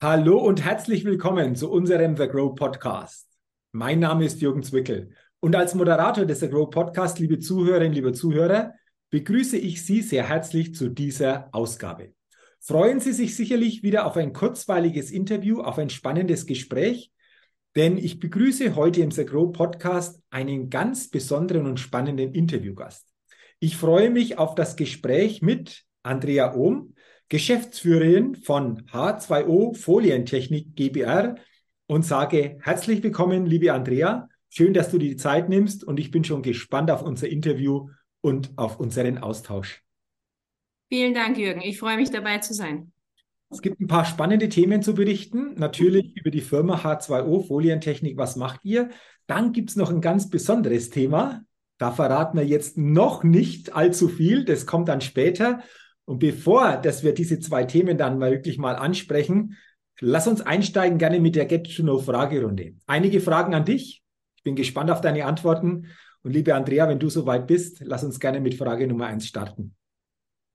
Hallo 0.00 0.38
und 0.38 0.64
herzlich 0.64 1.04
willkommen 1.04 1.56
zu 1.56 1.72
unserem 1.72 2.16
The 2.16 2.28
Grow 2.28 2.54
Podcast. 2.54 3.26
Mein 3.72 3.98
Name 3.98 4.26
ist 4.26 4.40
Jürgen 4.40 4.62
Zwickel 4.62 5.10
und 5.40 5.56
als 5.56 5.74
Moderator 5.74 6.24
des 6.24 6.38
The 6.38 6.48
Grow 6.48 6.70
Podcast, 6.70 7.18
liebe 7.18 7.40
Zuhörerinnen, 7.40 7.94
liebe 7.94 8.12
Zuhörer, 8.12 8.74
begrüße 9.10 9.56
ich 9.56 9.84
Sie 9.84 10.02
sehr 10.02 10.28
herzlich 10.28 10.72
zu 10.72 10.88
dieser 10.88 11.48
Ausgabe. 11.50 12.12
Freuen 12.60 13.00
Sie 13.00 13.12
sich 13.12 13.34
sicherlich 13.34 13.82
wieder 13.82 14.06
auf 14.06 14.16
ein 14.16 14.32
kurzweiliges 14.32 15.10
Interview, 15.10 15.62
auf 15.62 15.78
ein 15.78 15.90
spannendes 15.90 16.46
Gespräch, 16.46 17.10
denn 17.74 17.98
ich 17.98 18.20
begrüße 18.20 18.76
heute 18.76 19.00
im 19.00 19.10
The 19.10 19.24
Grow 19.24 19.50
Podcast 19.50 20.22
einen 20.30 20.70
ganz 20.70 21.10
besonderen 21.10 21.66
und 21.66 21.80
spannenden 21.80 22.34
Interviewgast. 22.34 23.04
Ich 23.58 23.76
freue 23.76 24.10
mich 24.10 24.38
auf 24.38 24.54
das 24.54 24.76
Gespräch 24.76 25.42
mit 25.42 25.82
Andrea 26.04 26.54
Ohm, 26.54 26.94
Geschäftsführerin 27.30 28.36
von 28.36 28.86
H2O 28.86 29.76
Folientechnik 29.76 30.74
GBR 30.74 31.36
und 31.86 32.06
sage 32.06 32.58
herzlich 32.62 33.02
willkommen, 33.02 33.44
liebe 33.44 33.74
Andrea. 33.74 34.30
Schön, 34.48 34.72
dass 34.72 34.90
du 34.90 34.96
dir 34.96 35.10
die 35.10 35.16
Zeit 35.16 35.50
nimmst 35.50 35.84
und 35.84 36.00
ich 36.00 36.10
bin 36.10 36.24
schon 36.24 36.40
gespannt 36.40 36.90
auf 36.90 37.02
unser 37.02 37.28
Interview 37.28 37.90
und 38.22 38.52
auf 38.56 38.80
unseren 38.80 39.18
Austausch. 39.18 39.82
Vielen 40.88 41.12
Dank, 41.12 41.36
Jürgen. 41.36 41.60
Ich 41.60 41.78
freue 41.78 41.98
mich 41.98 42.10
dabei 42.10 42.38
zu 42.38 42.54
sein. 42.54 42.92
Es 43.50 43.60
gibt 43.60 43.78
ein 43.78 43.88
paar 43.88 44.06
spannende 44.06 44.48
Themen 44.48 44.82
zu 44.82 44.94
berichten. 44.94 45.52
Natürlich 45.56 46.16
über 46.16 46.30
die 46.30 46.40
Firma 46.40 46.76
H2O 46.76 47.46
Folientechnik. 47.46 48.16
Was 48.16 48.36
macht 48.36 48.60
ihr? 48.62 48.88
Dann 49.26 49.52
gibt 49.52 49.68
es 49.68 49.76
noch 49.76 49.90
ein 49.90 50.00
ganz 50.00 50.30
besonderes 50.30 50.88
Thema. 50.88 51.42
Da 51.76 51.92
verraten 51.92 52.38
wir 52.38 52.46
jetzt 52.46 52.78
noch 52.78 53.22
nicht 53.22 53.76
allzu 53.76 54.08
viel. 54.08 54.46
Das 54.46 54.64
kommt 54.64 54.88
dann 54.88 55.02
später. 55.02 55.62
Und 56.08 56.20
bevor, 56.20 56.78
dass 56.78 57.04
wir 57.04 57.12
diese 57.12 57.38
zwei 57.38 57.64
Themen 57.64 57.98
dann 57.98 58.18
mal 58.18 58.30
wirklich 58.30 58.56
mal 58.56 58.76
ansprechen, 58.76 59.58
lass 60.00 60.26
uns 60.26 60.40
einsteigen 60.40 60.96
gerne 60.96 61.20
mit 61.20 61.36
der 61.36 61.44
Get-to-Know-Fragerunde. 61.44 62.76
Einige 62.86 63.20
Fragen 63.20 63.54
an 63.54 63.66
dich. 63.66 64.02
Ich 64.36 64.42
bin 64.42 64.56
gespannt 64.56 64.90
auf 64.90 65.02
deine 65.02 65.26
Antworten. 65.26 65.88
Und 66.22 66.32
liebe 66.32 66.54
Andrea, 66.54 66.88
wenn 66.88 66.98
du 66.98 67.10
soweit 67.10 67.46
bist, 67.46 67.80
lass 67.80 68.04
uns 68.04 68.18
gerne 68.18 68.40
mit 68.40 68.54
Frage 68.54 68.86
Nummer 68.86 69.04
eins 69.04 69.26
starten. 69.26 69.76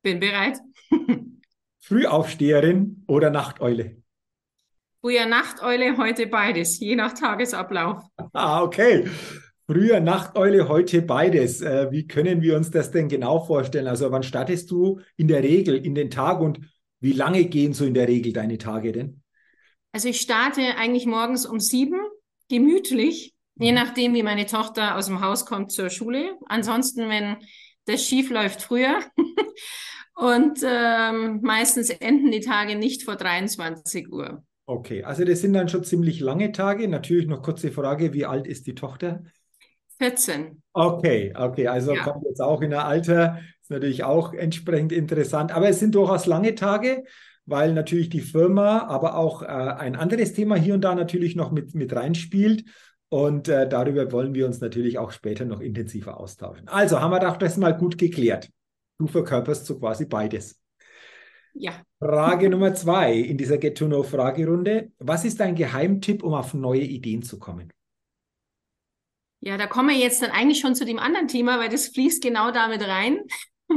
Bin 0.01 0.19
bereit. 0.19 0.57
Frühaufsteherin 1.81 3.03
oder 3.05 3.29
Nachteule? 3.29 4.01
Früher 5.01 5.27
Nachteule, 5.27 5.97
heute 5.97 6.25
beides, 6.25 6.79
je 6.79 6.95
nach 6.95 7.13
Tagesablauf. 7.13 8.03
Ah, 8.33 8.63
okay. 8.63 9.07
Früher 9.65 10.01
Nachteule, 10.01 10.67
heute 10.67 11.01
beides. 11.01 11.61
Äh, 11.61 11.89
wie 11.89 12.05
können 12.05 12.41
wir 12.41 12.57
uns 12.57 12.69
das 12.69 12.91
denn 12.91 13.07
genau 13.07 13.45
vorstellen? 13.45 13.87
Also 13.87 14.11
wann 14.11 14.23
startest 14.23 14.69
du 14.71 14.99
in 15.15 15.29
der 15.29 15.41
Regel 15.41 15.77
in 15.77 15.95
den 15.95 16.09
Tag 16.09 16.41
und 16.41 16.59
wie 16.99 17.13
lange 17.13 17.45
gehen 17.45 17.71
so 17.71 17.85
in 17.85 17.93
der 17.93 18.09
Regel 18.09 18.33
deine 18.33 18.57
Tage 18.57 18.91
denn? 18.91 19.21
Also 19.93 20.09
ich 20.09 20.19
starte 20.19 20.61
eigentlich 20.77 21.05
morgens 21.05 21.45
um 21.45 21.61
sieben, 21.61 22.01
gemütlich, 22.49 23.35
je 23.55 23.71
mhm. 23.71 23.75
nachdem, 23.77 24.13
wie 24.13 24.23
meine 24.23 24.47
Tochter 24.47 24.97
aus 24.97 25.05
dem 25.05 25.21
Haus 25.21 25.45
kommt 25.45 25.71
zur 25.71 25.89
Schule. 25.89 26.35
Ansonsten, 26.47 27.07
wenn 27.07 27.37
das 27.85 28.03
schief 28.03 28.31
läuft, 28.31 28.63
früher. 28.63 28.99
und 30.15 30.59
ähm, 30.61 31.39
meistens 31.41 31.89
enden 31.89 32.31
die 32.31 32.41
Tage 32.41 32.75
nicht 32.75 33.03
vor 33.03 33.15
23 33.15 34.11
Uhr. 34.11 34.43
Okay, 34.65 35.03
also 35.03 35.23
das 35.23 35.39
sind 35.39 35.53
dann 35.53 35.69
schon 35.69 35.85
ziemlich 35.85 36.19
lange 36.19 36.51
Tage. 36.51 36.89
Natürlich 36.89 37.27
noch 37.27 37.41
kurze 37.41 37.71
Frage, 37.71 38.13
wie 38.13 38.25
alt 38.25 38.45
ist 38.45 38.67
die 38.67 38.75
Tochter? 38.75 39.23
14. 40.03 40.61
Okay, 40.73 41.33
okay, 41.33 41.67
also 41.67 41.93
ja. 41.93 42.03
kommt 42.03 42.25
jetzt 42.25 42.41
auch 42.41 42.61
in 42.61 42.73
ein 42.73 42.79
Alter, 42.81 43.39
ist 43.61 43.71
natürlich 43.71 44.03
auch 44.03 44.33
entsprechend 44.33 44.91
interessant. 44.91 45.55
Aber 45.55 45.69
es 45.69 45.79
sind 45.79 45.95
durchaus 45.95 46.25
lange 46.25 46.55
Tage, 46.55 47.05
weil 47.45 47.73
natürlich 47.73 48.09
die 48.09 48.19
Firma, 48.19 48.79
aber 48.87 49.15
auch 49.15 49.43
äh, 49.43 49.45
ein 49.45 49.95
anderes 49.95 50.33
Thema 50.33 50.57
hier 50.57 50.73
und 50.73 50.81
da 50.81 50.93
natürlich 50.93 51.37
noch 51.37 51.51
mit, 51.51 51.73
mit 51.73 51.95
reinspielt. 51.95 52.65
Und 53.07 53.47
äh, 53.47 53.69
darüber 53.69 54.11
wollen 54.11 54.33
wir 54.33 54.45
uns 54.45 54.59
natürlich 54.59 54.97
auch 54.97 55.11
später 55.11 55.45
noch 55.45 55.61
intensiver 55.61 56.19
austauschen. 56.19 56.67
Also 56.67 56.99
haben 56.99 57.11
wir 57.11 57.19
doch 57.19 57.37
das 57.37 57.55
mal 57.55 57.71
gut 57.71 57.97
geklärt. 57.97 58.49
Du 58.97 59.07
verkörperst 59.07 59.65
so 59.65 59.79
quasi 59.79 60.05
beides. 60.05 60.59
Ja. 61.53 61.73
Frage 61.99 62.49
Nummer 62.49 62.73
zwei 62.73 63.13
in 63.13 63.37
dieser 63.37 63.57
Get-to-Know-Fragerunde. 63.57 64.91
Was 64.99 65.23
ist 65.23 65.39
dein 65.39 65.55
Geheimtipp, 65.55 66.23
um 66.23 66.33
auf 66.33 66.53
neue 66.53 66.81
Ideen 66.81 67.21
zu 67.21 67.39
kommen? 67.39 67.71
Ja, 69.45 69.57
da 69.57 69.67
kommen 69.67 69.89
wir 69.89 69.97
jetzt 69.97 70.21
dann 70.21 70.31
eigentlich 70.31 70.59
schon 70.59 70.73
zu 70.73 70.85
dem 70.85 70.99
anderen 70.99 71.27
Thema, 71.27 71.59
weil 71.59 71.67
das 71.67 71.89
fließt 71.89 72.23
genau 72.23 72.51
damit 72.51 72.81
rein. 72.87 73.19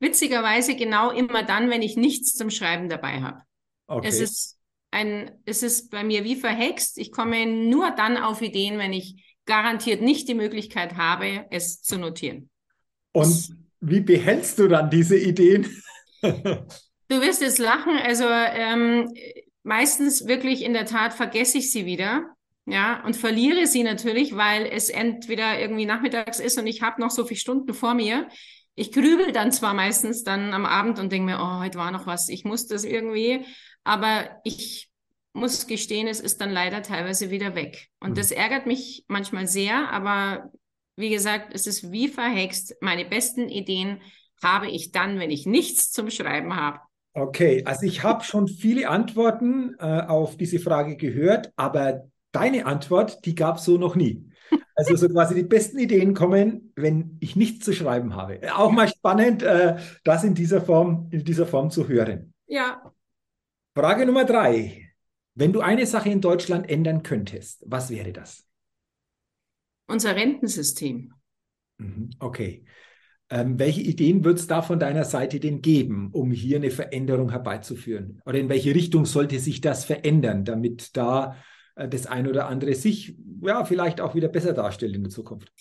Witzigerweise 0.00 0.76
genau 0.76 1.10
immer 1.10 1.42
dann, 1.42 1.68
wenn 1.68 1.82
ich 1.82 1.96
nichts 1.96 2.34
zum 2.34 2.48
Schreiben 2.48 2.88
dabei 2.88 3.20
habe. 3.20 3.42
Okay. 3.86 4.08
Es 4.08 4.18
ist 4.18 4.56
ein, 4.90 5.30
es 5.44 5.62
ist 5.62 5.90
bei 5.90 6.04
mir 6.04 6.24
wie 6.24 6.36
verhext. 6.36 6.96
Ich 6.96 7.12
komme 7.12 7.44
nur 7.44 7.90
dann 7.90 8.16
auf 8.16 8.40
Ideen, 8.40 8.78
wenn 8.78 8.94
ich 8.94 9.36
garantiert 9.44 10.00
nicht 10.00 10.26
die 10.26 10.34
Möglichkeit 10.34 10.96
habe, 10.96 11.44
es 11.50 11.82
zu 11.82 11.98
notieren. 11.98 12.48
Und 13.12 13.26
das, 13.26 13.52
wie 13.80 14.00
behältst 14.00 14.58
du 14.58 14.68
dann 14.68 14.88
diese 14.88 15.18
Ideen? 15.18 15.64
du 16.22 17.20
wirst 17.20 17.42
jetzt 17.42 17.58
lachen. 17.58 17.98
Also 17.98 18.24
ähm, 18.26 19.12
meistens 19.64 20.26
wirklich 20.26 20.62
in 20.62 20.72
der 20.72 20.86
Tat 20.86 21.12
vergesse 21.12 21.58
ich 21.58 21.72
sie 21.72 21.84
wieder 21.84 22.34
ja, 22.70 23.02
und 23.04 23.16
verliere 23.16 23.66
sie 23.66 23.82
natürlich, 23.82 24.36
weil 24.36 24.66
es 24.66 24.90
entweder 24.90 25.58
irgendwie 25.58 25.86
nachmittags 25.86 26.38
ist 26.38 26.58
und 26.58 26.66
ich 26.66 26.82
habe 26.82 27.00
noch 27.00 27.10
so 27.10 27.24
viele 27.24 27.40
Stunden 27.40 27.72
vor 27.72 27.94
mir. 27.94 28.28
Ich 28.74 28.92
grübel 28.92 29.32
dann 29.32 29.52
zwar 29.52 29.74
meistens 29.74 30.22
dann 30.22 30.52
am 30.52 30.66
Abend 30.66 30.98
und 30.98 31.10
denke 31.10 31.32
mir, 31.32 31.38
oh, 31.40 31.60
heute 31.60 31.78
war 31.78 31.90
noch 31.90 32.06
was, 32.06 32.28
ich 32.28 32.44
muss 32.44 32.66
das 32.66 32.84
irgendwie, 32.84 33.44
aber 33.84 34.40
ich 34.44 34.90
muss 35.32 35.66
gestehen, 35.66 36.08
es 36.08 36.20
ist 36.20 36.40
dann 36.40 36.50
leider 36.50 36.82
teilweise 36.82 37.30
wieder 37.30 37.54
weg. 37.54 37.88
Und 38.00 38.10
mhm. 38.10 38.14
das 38.16 38.30
ärgert 38.30 38.66
mich 38.66 39.04
manchmal 39.08 39.46
sehr, 39.46 39.90
aber 39.90 40.50
wie 40.96 41.10
gesagt, 41.10 41.54
es 41.54 41.66
ist 41.66 41.90
wie 41.90 42.08
verhext. 42.08 42.76
Meine 42.80 43.04
besten 43.04 43.48
Ideen 43.48 44.02
habe 44.42 44.68
ich 44.68 44.92
dann, 44.92 45.18
wenn 45.18 45.30
ich 45.30 45.46
nichts 45.46 45.90
zum 45.90 46.10
Schreiben 46.10 46.54
habe. 46.56 46.80
Okay, 47.14 47.64
also 47.64 47.86
ich 47.86 48.02
habe 48.02 48.24
schon 48.24 48.46
viele 48.46 48.88
Antworten 48.88 49.74
äh, 49.78 50.02
auf 50.02 50.36
diese 50.36 50.58
Frage 50.58 50.96
gehört, 50.96 51.52
aber 51.56 52.08
deine 52.32 52.66
Antwort, 52.66 53.24
die 53.24 53.34
gab 53.34 53.56
es 53.56 53.64
so 53.64 53.78
noch 53.78 53.96
nie. 53.96 54.28
Also 54.74 54.94
so 54.94 55.08
quasi 55.08 55.34
die 55.34 55.42
besten 55.42 55.78
Ideen 55.78 56.14
kommen, 56.14 56.72
wenn 56.76 57.16
ich 57.20 57.34
nichts 57.34 57.64
zu 57.64 57.72
schreiben 57.72 58.14
habe. 58.14 58.40
Auch 58.54 58.70
mal 58.70 58.88
spannend, 58.88 59.42
äh, 59.42 59.76
das 60.04 60.22
in 60.22 60.34
dieser 60.34 60.60
Form, 60.60 61.08
in 61.10 61.24
dieser 61.24 61.46
Form 61.46 61.70
zu 61.70 61.88
hören. 61.88 62.32
Ja. 62.46 62.92
Frage 63.74 64.06
Nummer 64.06 64.24
drei. 64.24 64.88
Wenn 65.34 65.52
du 65.52 65.60
eine 65.60 65.86
Sache 65.86 66.10
in 66.10 66.20
Deutschland 66.20 66.68
ändern 66.70 67.02
könntest, 67.02 67.64
was 67.66 67.90
wäre 67.90 68.12
das? 68.12 68.44
Unser 69.88 70.14
Rentensystem. 70.16 71.12
Mhm, 71.78 72.10
okay. 72.18 72.64
Ähm, 73.30 73.58
welche 73.58 73.82
Ideen 73.82 74.24
wird 74.24 74.38
es 74.38 74.46
da 74.46 74.62
von 74.62 74.78
deiner 74.78 75.04
Seite 75.04 75.38
denn 75.38 75.60
geben, 75.60 76.10
um 76.12 76.30
hier 76.30 76.56
eine 76.56 76.70
Veränderung 76.70 77.30
herbeizuführen? 77.30 78.22
Oder 78.24 78.38
in 78.38 78.48
welche 78.48 78.74
Richtung 78.74 79.06
sollte 79.06 79.38
sich 79.38 79.60
das 79.60 79.84
verändern, 79.84 80.44
damit 80.44 80.96
da 80.96 81.36
das 81.86 82.06
ein 82.06 82.26
oder 82.26 82.48
andere 82.48 82.74
sich 82.74 83.14
ja 83.42 83.64
vielleicht 83.64 84.00
auch 84.00 84.14
wieder 84.14 84.28
besser 84.28 84.52
darstellt 84.52 84.96
in 84.96 85.04
der 85.04 85.10
Zukunft? 85.10 85.52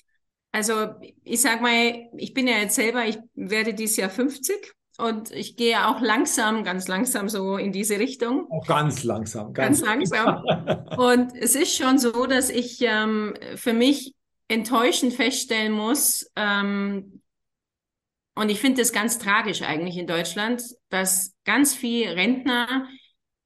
Also 0.51 0.87
ich 1.23 1.41
sag 1.41 1.61
mal, 1.61 2.09
ich 2.17 2.33
bin 2.33 2.47
ja 2.47 2.57
jetzt 2.57 2.75
selber, 2.75 3.05
ich 3.05 3.19
werde 3.35 3.73
dieses 3.73 3.97
Jahr 3.97 4.09
50 4.09 4.73
und 4.97 5.29
ich 5.31 5.55
gehe 5.55 5.87
auch 5.87 6.01
langsam, 6.01 6.63
ganz 6.63 6.87
langsam 6.87 7.29
so 7.29 7.57
in 7.57 7.71
diese 7.71 7.99
Richtung. 7.99 8.49
Auch 8.49 8.65
ganz 8.65 9.03
langsam. 9.03 9.53
Ganz, 9.53 9.83
ganz 9.83 10.09
langsam. 10.09 10.43
und 10.97 11.35
es 11.35 11.53
ist 11.53 11.75
schon 11.75 11.99
so, 11.99 12.25
dass 12.25 12.49
ich 12.49 12.79
ähm, 12.81 13.35
für 13.55 13.73
mich 13.73 14.15
enttäuschend 14.47 15.13
feststellen 15.13 15.73
muss, 15.73 16.31
ähm, 16.35 17.21
und 18.37 18.49
ich 18.49 18.59
finde 18.59 18.81
das 18.81 18.93
ganz 18.93 19.17
tragisch 19.17 19.63
eigentlich 19.63 19.97
in 19.97 20.05
Deutschland, 20.05 20.61
dass 20.89 21.33
ganz 21.43 21.73
viele 21.73 22.15
Rentner 22.15 22.87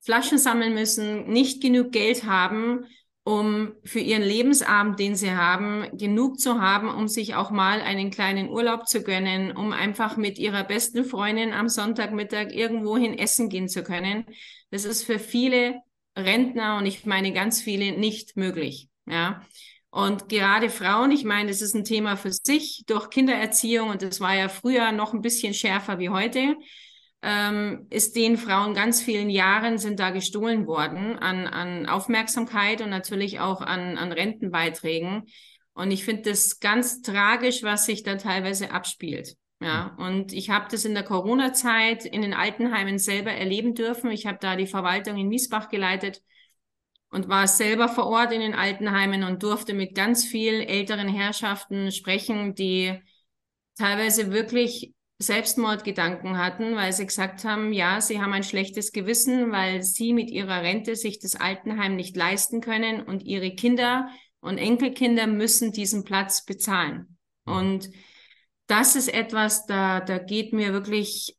Flaschen 0.02 0.38
sammeln 0.38 0.74
müssen, 0.74 1.28
nicht 1.28 1.62
genug 1.62 1.92
Geld 1.92 2.26
haben, 2.26 2.86
um 3.24 3.74
für 3.84 4.00
ihren 4.00 4.24
Lebensabend, 4.24 5.00
den 5.00 5.16
sie 5.16 5.32
haben, 5.32 5.86
genug 5.96 6.40
zu 6.40 6.60
haben, 6.60 6.90
um 6.90 7.08
sich 7.08 7.36
auch 7.36 7.52
mal 7.52 7.82
einen 7.82 8.10
kleinen 8.10 8.50
Urlaub 8.50 8.88
zu 8.88 9.04
gönnen, 9.04 9.56
um 9.56 9.74
einfach 9.74 10.18
mit 10.18 10.40
ihrer 10.40 10.64
besten 10.64 11.06
Freundin 11.06 11.54
am 11.54 11.70
Sonntagmittag 11.70 12.52
irgendwohin 12.52 13.18
essen 13.18 13.50
gehen 13.50 13.70
zu 13.70 13.84
können. 13.84 14.26
Das 14.72 14.86
ist 14.86 15.04
für 15.04 15.20
viele 15.20 15.82
Rentner 16.18 16.78
und 16.78 16.88
ich 16.88 17.06
meine 17.06 17.32
ganz 17.32 17.62
viele 17.62 17.92
nicht 17.92 18.38
möglich. 18.38 18.90
Ja. 19.06 19.42
Und 19.92 20.30
gerade 20.30 20.70
Frauen, 20.70 21.12
ich 21.12 21.26
meine, 21.26 21.50
das 21.50 21.62
ist 21.62 21.76
ein 21.76 21.84
Thema 21.84 22.16
für 22.16 22.32
sich 22.32 22.86
durch 22.88 23.10
Kindererziehung 23.10 23.90
und 23.90 24.02
das 24.02 24.20
war 24.20 24.36
ja 24.36 24.50
früher 24.50 24.92
noch 24.94 25.14
ein 25.14 25.22
bisschen 25.22 25.54
schärfer 25.54 26.00
wie 26.00 26.10
heute 26.10 26.56
ähm, 27.22 27.88
ist 27.90 28.16
den 28.16 28.38
Frauen 28.38 28.74
ganz 28.74 29.02
vielen 29.02 29.30
Jahren 29.30 29.78
sind 29.78 30.00
da 30.00 30.10
gestohlen 30.10 30.66
worden 30.66 31.20
an, 31.20 31.48
an 31.48 31.86
Aufmerksamkeit 31.86 32.82
und 32.82 32.90
natürlich 32.90 33.40
auch 33.40 33.62
an, 33.62 33.98
an 33.98 34.12
Rentenbeiträgen. 34.12 35.24
Und 35.74 35.92
ich 35.92 36.04
finde 36.04 36.30
das 36.32 36.60
ganz 36.60 37.02
tragisch, 37.02 37.64
was 37.64 37.86
sich 37.86 38.04
da 38.04 38.16
teilweise 38.16 38.72
abspielt. 38.72 39.36
Ja, 39.62 39.96
und 40.00 40.34
ich 40.34 40.50
habe 40.50 40.66
das 40.72 40.86
in 40.86 40.96
der 40.96 41.04
Corona-Zeit 41.04 42.06
in 42.06 42.24
den 42.24 42.34
Altenheimen 42.34 42.98
selber 42.98 43.32
erleben 43.32 43.76
dürfen. 43.76 44.10
Ich 44.10 44.26
habe 44.26 44.40
da 44.42 44.56
die 44.56 44.66
Verwaltung 44.66 45.18
in 45.18 45.28
Miesbach 45.28 45.70
geleitet 45.70 46.24
und 47.12 47.28
war 47.28 47.46
selber 47.48 47.88
vor 47.88 48.08
Ort 48.08 48.32
in 48.32 48.42
den 48.42 48.56
Altenheimen 48.56 49.24
und 49.24 49.44
durfte 49.44 49.76
mit 49.76 49.94
ganz 49.94 50.26
vielen 50.26 50.68
älteren 50.68 51.08
Herrschaften 51.08 51.92
sprechen, 51.92 52.56
die 52.56 53.00
teilweise 53.78 54.32
wirklich 54.32 54.94
Selbstmordgedanken 55.22 56.38
hatten, 56.38 56.76
weil 56.76 56.94
sie 56.94 57.06
gesagt 57.06 57.44
haben, 57.46 57.74
ja, 57.74 58.02
sie 58.02 58.22
haben 58.22 58.34
ein 58.34 58.44
schlechtes 58.44 58.92
Gewissen, 58.92 59.52
weil 59.52 59.84
sie 59.84 60.14
mit 60.14 60.30
ihrer 60.30 60.62
Rente 60.62 60.96
sich 60.96 61.20
das 61.20 61.36
Altenheim 61.36 61.96
nicht 61.96 62.16
leisten 62.16 62.62
können 62.62 63.02
und 63.02 63.24
ihre 63.24 63.52
Kinder 63.52 64.10
und 64.40 64.58
Enkelkinder 64.58 65.28
müssen 65.28 65.72
diesen 65.72 66.04
Platz 66.04 66.46
bezahlen. 66.46 67.18
Mhm. 67.46 67.54
Und 67.54 67.90
das 68.68 68.96
ist 68.96 69.14
etwas, 69.14 69.66
da, 69.66 70.00
da 70.00 70.18
geht 70.18 70.54
mir 70.54 70.74
wirklich, 70.74 71.38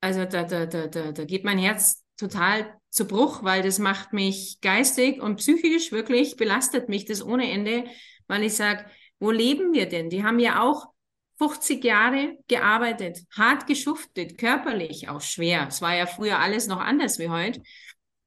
also 0.00 0.24
da, 0.24 0.44
da, 0.44 0.66
da, 0.66 0.86
da, 0.86 1.12
da 1.12 1.24
geht 1.24 1.44
mein 1.44 1.58
Herz 1.58 2.04
total 2.16 2.74
zu 2.90 3.06
Bruch, 3.06 3.42
weil 3.42 3.62
das 3.62 3.78
macht 3.78 4.12
mich 4.12 4.60
geistig 4.60 5.20
und 5.20 5.36
psychisch 5.36 5.92
wirklich, 5.92 6.36
belastet 6.36 6.88
mich 6.88 7.06
das 7.06 7.24
ohne 7.24 7.50
Ende, 7.50 7.84
weil 8.26 8.42
ich 8.42 8.54
sage, 8.54 8.84
wo 9.18 9.30
leben 9.30 9.72
wir 9.72 9.88
denn? 9.88 10.10
Die 10.10 10.24
haben 10.24 10.38
ja 10.38 10.60
auch 10.62 10.91
50 11.38 11.82
Jahre 11.84 12.36
gearbeitet, 12.48 13.20
hart 13.36 13.66
geschuftet, 13.66 14.38
körperlich 14.38 15.08
auch 15.08 15.20
schwer. 15.20 15.66
Es 15.68 15.82
war 15.82 15.96
ja 15.96 16.06
früher 16.06 16.38
alles 16.38 16.66
noch 16.66 16.80
anders 16.80 17.18
wie 17.18 17.28
heute 17.28 17.62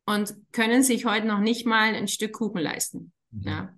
und 0.06 0.34
können 0.52 0.84
sich 0.84 1.06
heute 1.06 1.28
noch 1.28 1.40
nicht 1.40 1.66
mal 1.66 1.96
ein 1.96 2.08
Stück 2.08 2.34
Kuchen 2.34 2.62
leisten. 2.62 3.12
Mhm. 3.32 3.44
Ja 3.44 3.76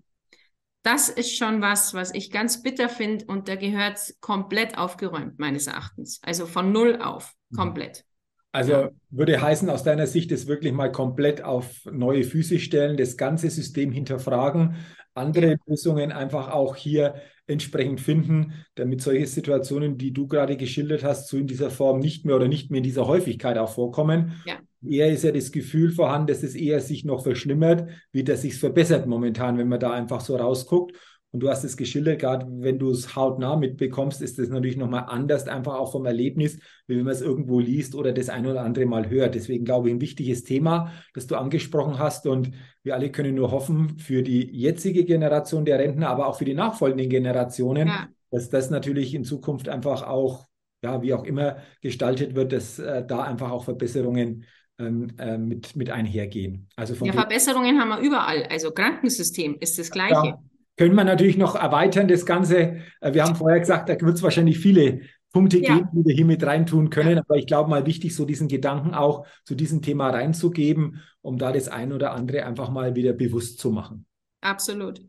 das 0.88 1.09
ist 1.09 1.35
schon 1.35 1.62
was, 1.62 1.94
was 1.94 2.13
ich 2.13 2.31
ganz 2.31 2.63
bitter 2.63 2.88
finde 2.88 3.25
und 3.25 3.50
da 3.50 3.56
gehört 3.56 4.00
komplett 4.21 4.77
aufgeräumt, 4.77 5.38
meines 5.38 5.68
Erachtens. 5.68 6.21
Also 6.24 6.45
von 6.45 6.71
null 6.71 7.01
auf, 7.01 7.33
mhm. 7.50 7.57
komplett. 7.57 8.06
Also 8.53 8.71
ja. 8.71 8.89
würde 9.09 9.41
heißen, 9.41 9.69
aus 9.69 9.83
deiner 9.83 10.07
Sicht, 10.07 10.31
das 10.31 10.47
wirklich 10.47 10.71
mal 10.71 10.89
komplett 10.89 11.44
auf 11.44 11.83
neue 11.91 12.24
Füße 12.24 12.59
stellen, 12.59 12.95
das 12.95 13.18
ganze 13.18 13.50
System 13.50 13.91
hinterfragen, 13.91 14.77
andere. 15.13 15.57
Lösungen 15.65 16.13
einfach 16.13 16.51
auch 16.51 16.77
hier 16.77 17.15
entsprechend 17.48 18.02
finden, 18.02 18.54
damit 18.76 19.02
solche 19.02 19.26
Situationen, 19.26 19.98
die 19.98 20.12
du 20.12 20.28
gerade 20.28 20.58
geschildert 20.58 21.04
hast, 21.04 21.30
so 21.30 21.38
in 21.38 21.48
dieser 21.48 21.70
Form 21.70 22.00
nicht 22.00 22.26
mehr 22.26 22.36
oder 22.36 22.48
nicht 22.48 22.70
mehr 22.70 22.80
in 22.80 22.84
dieser 22.84 23.08
Häufigkeit 23.08 23.58
auch 23.58 23.74
vorkommen. 23.74 24.34
Ja. 24.46 24.56
Eher 24.86 25.12
ist 25.12 25.24
ja 25.24 25.32
das 25.32 25.52
Gefühl 25.52 25.92
vorhanden, 25.92 26.28
dass 26.28 26.44
es 26.44 26.54
eher 26.54 26.82
sich 26.82 27.04
noch 27.04 27.24
verschlimmert, 27.24 27.90
wie 28.12 28.24
dass 28.24 28.44
sich 28.44 28.56
verbessert 28.56 29.08
momentan, 29.08 29.58
wenn 29.58 29.68
man 29.68 29.80
da 29.80 29.92
einfach 29.92 30.22
so 30.22 30.36
rausguckt. 30.36 30.96
Und 31.31 31.41
du 31.41 31.50
hast 31.50 31.63
es 31.65 31.75
geschildert, 31.75 32.19
gerade 32.19 32.47
wenn 32.50 32.79
du 32.79 32.89
es 32.89 33.15
hautnah 33.15 33.57
mitbekommst, 33.57 34.21
ist 34.21 34.39
das 34.39 34.47
natürlich 34.47 34.77
nochmal 34.77 35.06
anders, 35.07 35.47
einfach 35.47 35.75
auch 35.75 35.91
vom 35.91 36.06
Erlebnis, 36.06 36.57
wie 36.88 36.97
wenn 36.97 37.03
man 37.03 37.13
es 37.13 37.21
irgendwo 37.21 37.59
liest 37.59 37.95
oder 37.95 38.13
das 38.13 38.29
ein 38.29 38.47
oder 38.47 38.62
andere 38.62 38.85
Mal 38.85 39.09
hört. 39.09 39.35
Deswegen 39.35 39.65
glaube 39.65 39.89
ich, 39.89 39.95
ein 39.95 40.01
wichtiges 40.01 40.44
Thema, 40.44 40.91
das 41.13 41.27
du 41.27 41.35
angesprochen 41.35 42.00
hast. 42.00 42.27
Und 42.27 42.51
wir 42.83 42.95
alle 42.95 43.12
können 43.12 43.35
nur 43.35 43.51
hoffen 43.51 44.00
für 44.00 44.24
die 44.24 44.50
jetzige 44.51 45.03
Generation 45.03 45.65
der 45.65 45.79
Rentner, 45.79 46.09
aber 46.09 46.27
auch 46.27 46.38
für 46.38 46.45
die 46.45 46.53
nachfolgenden 46.53 47.09
Generationen, 47.09 47.88
ja. 47.88 48.07
dass 48.31 48.50
das 48.50 48.69
natürlich 48.69 49.13
in 49.13 49.25
Zukunft 49.25 49.68
einfach 49.68 50.03
auch, 50.03 50.45
ja, 50.81 51.01
wie 51.01 51.13
auch 51.13 51.25
immer 51.25 51.57
gestaltet 51.81 52.35
wird, 52.35 52.53
dass 52.53 52.79
äh, 52.79 53.06
da 53.06 53.24
einfach 53.24 53.51
auch 53.51 53.65
Verbesserungen 53.65 54.45
ähm, 54.79 55.12
äh, 55.18 55.38
mit, 55.38 55.75
mit 55.75 55.89
einhergehen. 55.89 56.69
Also 56.75 56.94
ja, 57.03 57.12
Verbesserungen 57.12 57.79
haben 57.81 57.89
wir 57.89 58.00
überall. 58.00 58.44
Also 58.44 58.71
Krankensystem 58.71 59.57
ist 59.59 59.77
das 59.77 59.91
Gleiche. 59.91 60.13
Ja, 60.13 60.39
können 60.77 60.95
wir 60.95 61.03
natürlich 61.03 61.38
noch 61.38 61.56
erweitern, 61.56 62.07
das 62.07 62.25
Ganze. 62.25 62.77
Äh, 63.01 63.13
wir 63.13 63.24
haben 63.24 63.35
vorher 63.35 63.59
gesagt, 63.59 63.89
da 63.89 64.00
wird 64.00 64.15
es 64.15 64.24
wahrscheinlich 64.24 64.59
viele 64.59 65.01
Punkte 65.33 65.59
ja. 65.59 65.75
geben, 65.75 65.89
die 65.91 66.06
wir 66.06 66.15
hier 66.15 66.25
mit 66.25 66.44
reintun 66.44 66.89
können. 66.89 67.19
Aber 67.19 67.35
ich 67.35 67.47
glaube 67.47 67.69
mal 67.69 67.85
wichtig, 67.85 68.15
so 68.15 68.25
diesen 68.25 68.47
Gedanken 68.47 68.94
auch 68.94 69.25
zu 69.44 69.56
diesem 69.56 69.81
Thema 69.81 70.09
reinzugeben, 70.09 71.01
um 71.21 71.38
da 71.38 71.51
das 71.51 71.68
ein 71.68 71.91
oder 71.91 72.13
andere 72.13 72.45
einfach 72.45 72.69
mal 72.69 72.95
wieder 72.95 73.13
bewusst 73.13 73.59
zu 73.59 73.71
machen. 73.71 74.06
Absolut. 74.41 75.01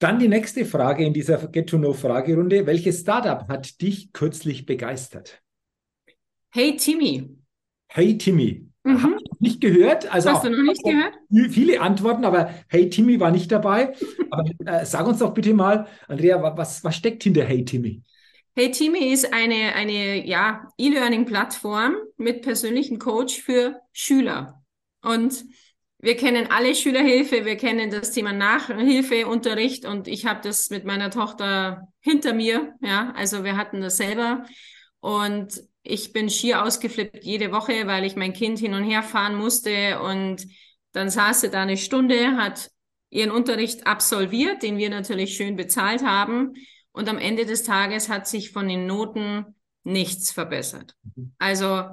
Dann 0.00 0.18
die 0.18 0.28
nächste 0.28 0.64
Frage 0.64 1.04
in 1.04 1.14
dieser 1.14 1.38
Get-to-Know-Fragerunde. 1.46 2.66
Welches 2.66 3.00
Startup 3.00 3.48
hat 3.48 3.80
dich 3.80 4.12
kürzlich 4.12 4.66
begeistert? 4.66 5.42
Hey 6.50 6.76
Timmy. 6.76 7.36
Hey 7.88 8.18
Timmy. 8.18 8.73
Mhm. 8.84 9.02
Habe 9.02 9.16
ich 9.16 9.40
nicht 9.40 9.60
gehört. 9.60 10.12
Also 10.12 10.30
Hast 10.30 10.44
du 10.44 10.50
noch 10.50 10.62
nicht 10.62 10.84
gehört? 10.84 11.14
Viele 11.50 11.80
Antworten, 11.80 12.24
aber 12.24 12.50
Hey 12.68 12.90
Timmy 12.90 13.18
war 13.18 13.30
nicht 13.30 13.50
dabei. 13.50 13.94
aber 14.30 14.44
äh, 14.66 14.84
sag 14.84 15.06
uns 15.06 15.18
doch 15.18 15.32
bitte 15.32 15.54
mal, 15.54 15.86
Andrea, 16.06 16.56
was, 16.56 16.84
was 16.84 16.94
steckt 16.94 17.22
hinter 17.22 17.44
Hey 17.44 17.64
Timmy? 17.64 18.02
Hey 18.54 18.70
Timmy 18.70 19.12
ist 19.12 19.32
eine, 19.32 19.74
eine 19.74 20.24
ja, 20.26 20.68
E-Learning-Plattform 20.78 21.96
mit 22.18 22.42
persönlichen 22.42 22.98
Coach 22.98 23.40
für 23.40 23.80
Schüler. 23.92 24.62
Und 25.02 25.44
wir 25.98 26.16
kennen 26.16 26.48
alle 26.50 26.74
Schülerhilfe, 26.74 27.46
wir 27.46 27.56
kennen 27.56 27.90
das 27.90 28.12
Thema 28.12 28.32
Nachhilfeunterricht 28.34 29.86
und 29.86 30.06
ich 30.06 30.26
habe 30.26 30.40
das 30.42 30.68
mit 30.68 30.84
meiner 30.84 31.10
Tochter 31.10 31.88
hinter 32.00 32.34
mir. 32.34 32.74
Ja, 32.82 33.12
also 33.16 33.42
wir 33.42 33.56
hatten 33.56 33.80
das 33.80 33.96
selber. 33.96 34.44
Und 35.00 35.62
ich 35.84 36.12
bin 36.12 36.30
schier 36.30 36.64
ausgeflippt 36.64 37.24
jede 37.24 37.52
Woche, 37.52 37.86
weil 37.86 38.04
ich 38.04 38.16
mein 38.16 38.32
Kind 38.32 38.58
hin 38.58 38.74
und 38.74 38.84
her 38.84 39.02
fahren 39.02 39.36
musste 39.36 40.00
und 40.00 40.46
dann 40.92 41.10
saß 41.10 41.42
sie 41.42 41.50
da 41.50 41.62
eine 41.62 41.76
Stunde, 41.76 42.36
hat 42.36 42.70
ihren 43.10 43.30
Unterricht 43.30 43.86
absolviert, 43.86 44.62
den 44.62 44.78
wir 44.78 44.90
natürlich 44.90 45.36
schön 45.36 45.56
bezahlt 45.56 46.02
haben. 46.04 46.54
Und 46.92 47.08
am 47.08 47.18
Ende 47.18 47.44
des 47.44 47.64
Tages 47.64 48.08
hat 48.08 48.26
sich 48.26 48.50
von 48.50 48.66
den 48.66 48.86
Noten 48.86 49.44
nichts 49.82 50.30
verbessert. 50.32 50.94
Mhm. 51.14 51.34
Also 51.38 51.84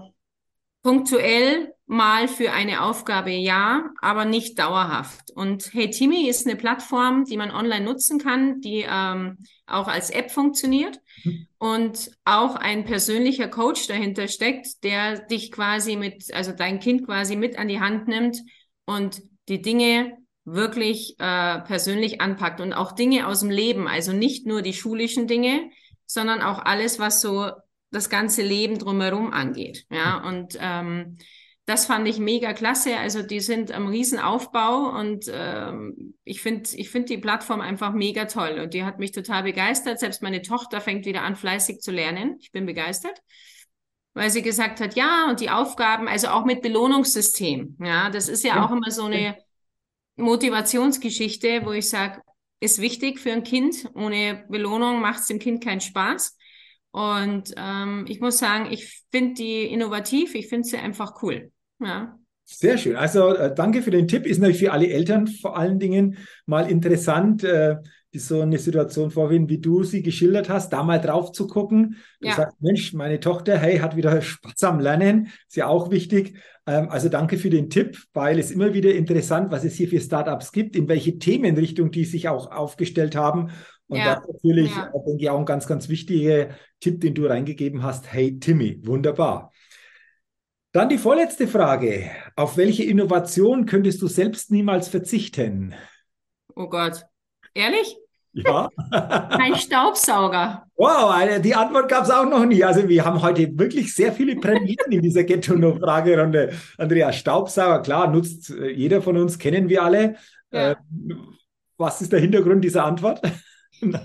punktuell 0.83 1.73
mal 1.91 2.29
für 2.29 2.53
eine 2.53 2.83
Aufgabe 2.83 3.31
ja, 3.31 3.89
aber 4.01 4.23
nicht 4.23 4.57
dauerhaft. 4.57 5.29
Und 5.31 5.73
Hey 5.73 5.89
Timmy 5.89 6.29
ist 6.29 6.47
eine 6.47 6.55
Plattform, 6.55 7.25
die 7.25 7.35
man 7.35 7.51
online 7.51 7.83
nutzen 7.83 8.17
kann, 8.17 8.61
die 8.61 8.85
ähm, 8.89 9.38
auch 9.67 9.89
als 9.89 10.09
App 10.09 10.31
funktioniert 10.31 11.01
mhm. 11.25 11.47
und 11.57 12.11
auch 12.23 12.55
ein 12.55 12.85
persönlicher 12.85 13.49
Coach 13.49 13.88
dahinter 13.88 14.29
steckt, 14.29 14.85
der 14.85 15.19
dich 15.19 15.51
quasi 15.51 15.97
mit, 15.97 16.33
also 16.33 16.53
dein 16.53 16.79
Kind 16.79 17.05
quasi 17.05 17.35
mit 17.35 17.59
an 17.59 17.67
die 17.67 17.81
Hand 17.81 18.07
nimmt 18.07 18.38
und 18.85 19.21
die 19.49 19.61
Dinge 19.61 20.17
wirklich 20.45 21.15
äh, 21.19 21.59
persönlich 21.59 22.21
anpackt 22.21 22.61
und 22.61 22.71
auch 22.71 22.93
Dinge 22.93 23.27
aus 23.27 23.41
dem 23.41 23.49
Leben, 23.49 23.89
also 23.89 24.13
nicht 24.13 24.47
nur 24.47 24.61
die 24.61 24.73
schulischen 24.73 25.27
Dinge, 25.27 25.69
sondern 26.05 26.41
auch 26.41 26.59
alles, 26.59 26.99
was 26.99 27.19
so 27.19 27.51
das 27.91 28.09
ganze 28.09 28.43
Leben 28.43 28.79
drumherum 28.79 29.33
angeht. 29.33 29.85
Ja, 29.91 30.25
und 30.25 30.57
ähm, 30.61 31.17
das 31.71 31.85
fand 31.85 32.06
ich 32.06 32.19
mega 32.19 32.51
klasse. 32.51 32.97
Also 32.97 33.21
die 33.21 33.39
sind 33.39 33.71
am 33.71 33.88
Riesenaufbau 33.88 34.89
und 34.89 35.31
ähm, 35.34 36.15
ich 36.25 36.41
finde 36.41 36.69
ich 36.75 36.89
finde 36.89 37.07
die 37.07 37.17
Plattform 37.17 37.62
einfach 37.62 37.93
mega 37.93 38.25
toll 38.25 38.60
und 38.62 38.74
die 38.74 38.84
hat 38.84 39.00
mich 39.00 39.13
total 39.13 39.43
begeistert. 39.43 39.98
Selbst 39.98 40.22
meine 40.22 40.41
Tochter 40.41 40.81
fängt 40.81 41.05
wieder 41.05 41.22
an, 41.22 41.38
fleißig 41.38 41.79
zu 41.79 41.91
lernen. 41.91 42.36
Ich 42.41 42.51
bin 42.51 42.65
begeistert, 42.65 43.22
weil 44.13 44.29
sie 44.29 44.41
gesagt 44.41 44.81
hat, 44.81 44.98
ja, 44.98 45.29
und 45.29 45.39
die 45.39 45.50
Aufgaben, 45.50 46.10
also 46.10 46.27
auch 46.27 46.43
mit 46.43 46.62
Belohnungssystem. 46.62 47.77
Ja, 47.79 48.10
das 48.10 48.27
ist 48.27 48.43
ja, 48.43 48.57
ja. 48.57 48.65
auch 48.65 48.72
immer 48.72 48.91
so 48.91 49.05
eine 49.05 49.38
Motivationsgeschichte, 50.17 51.62
wo 51.63 51.72
ich 51.72 51.88
sage, 51.88 52.22
ist 52.60 52.81
wichtig 52.81 53.22
für 53.22 53.31
ein 53.31 53.43
Kind. 53.43 53.89
Ohne 53.95 54.43
Belohnung 54.50 55.00
macht 55.00 55.22
es 55.22 55.27
dem 55.27 55.39
Kind 55.39 55.63
keinen 55.63 55.79
Spaß. 55.79 56.38
Und 56.91 57.53
ähm, 57.55 58.05
ich 58.10 58.19
muss 58.19 58.39
sagen, 58.39 58.69
ich 58.69 59.05
finde 59.10 59.36
die 59.36 59.63
innovativ, 59.63 60.36
ich 60.36 60.50
finde 60.50 60.67
sie 60.67 60.77
einfach 60.77 61.24
cool. 61.24 61.53
Ja. 61.81 62.17
Sehr 62.43 62.77
schön. 62.77 62.95
Also 62.95 63.33
äh, 63.33 63.53
danke 63.53 63.81
für 63.81 63.91
den 63.91 64.07
Tipp. 64.07 64.25
Ist 64.25 64.39
natürlich 64.39 64.59
für 64.59 64.73
alle 64.73 64.89
Eltern 64.89 65.27
vor 65.27 65.57
allen 65.57 65.79
Dingen 65.79 66.17
mal 66.45 66.69
interessant, 66.69 67.43
äh, 67.43 67.77
die 68.13 68.19
so 68.19 68.41
eine 68.41 68.57
Situation 68.57 69.09
vorfinden, 69.09 69.47
wie 69.47 69.59
du 69.59 69.83
sie 69.83 70.01
geschildert 70.01 70.50
hast, 70.50 70.73
da 70.73 70.83
mal 70.83 71.00
drauf 71.00 71.31
zu 71.31 71.47
gucken. 71.47 71.95
Du 72.19 72.27
ja. 72.27 72.35
sagst, 72.35 72.61
Mensch, 72.61 72.93
meine 72.93 73.21
Tochter, 73.21 73.57
hey, 73.57 73.77
hat 73.77 73.95
wieder 73.95 74.21
Spaß 74.21 74.63
am 74.63 74.79
Lernen. 74.79 75.29
Ist 75.47 75.55
ja 75.55 75.67
auch 75.67 75.91
wichtig. 75.91 76.38
Ähm, 76.67 76.89
also 76.89 77.07
danke 77.07 77.38
für 77.38 77.50
den 77.50 77.69
Tipp, 77.69 77.97
weil 78.13 78.38
es 78.38 78.51
immer 78.51 78.73
wieder 78.73 78.93
interessant, 78.93 79.51
was 79.51 79.63
es 79.63 79.75
hier 79.75 79.88
für 79.88 80.01
Startups 80.01 80.51
gibt, 80.51 80.75
in 80.75 80.89
welche 80.89 81.19
Themenrichtung 81.19 81.91
die 81.91 82.05
sich 82.05 82.27
auch 82.27 82.51
aufgestellt 82.51 83.15
haben. 83.15 83.51
Und 83.88 83.97
ja. 83.97 84.15
das 84.15 84.25
ist 84.25 84.33
natürlich, 84.33 84.75
ja. 84.75 84.91
Denke 85.05 85.23
ich, 85.23 85.29
auch 85.29 85.39
ein 85.39 85.45
ganz, 85.45 85.67
ganz 85.67 85.88
wichtiger 85.88 86.50
Tipp, 86.81 87.00
den 87.00 87.13
du 87.13 87.27
reingegeben 87.27 87.81
hast. 87.83 88.11
Hey 88.11 88.39
Timmy, 88.39 88.79
wunderbar. 88.85 89.51
Dann 90.73 90.87
die 90.87 90.97
vorletzte 90.97 91.47
Frage. 91.47 92.11
Auf 92.35 92.55
welche 92.55 92.83
Innovation 92.83 93.65
könntest 93.65 94.01
du 94.01 94.07
selbst 94.07 94.51
niemals 94.51 94.87
verzichten? 94.87 95.73
Oh 96.55 96.67
Gott. 96.67 97.03
Ehrlich? 97.53 97.97
Ja. 98.33 98.69
Ein 98.91 99.55
Staubsauger. 99.57 100.65
Wow, 100.77 101.41
die 101.41 101.53
Antwort 101.53 101.89
gab 101.89 102.05
es 102.05 102.09
auch 102.09 102.25
noch 102.25 102.45
nie. 102.45 102.63
Also 102.63 102.87
wir 102.87 103.03
haben 103.03 103.21
heute 103.21 103.57
wirklich 103.59 103.93
sehr 103.93 104.13
viele 104.13 104.37
Premieren 104.37 104.91
in 104.91 105.01
dieser 105.01 105.25
Get-to-Know-Fragerunde. 105.25 106.53
Andrea, 106.77 107.11
Staubsauger, 107.11 107.81
klar, 107.81 108.07
nutzt 108.09 108.51
äh, 108.51 108.69
jeder 108.69 109.01
von 109.01 109.17
uns, 109.17 109.37
kennen 109.37 109.67
wir 109.67 109.83
alle. 109.83 110.15
Ja. 110.51 110.71
Äh, 110.71 110.75
was 111.77 112.01
ist 112.01 112.13
der 112.13 112.21
Hintergrund 112.21 112.63
dieser 112.63 112.85
Antwort? 112.85 113.21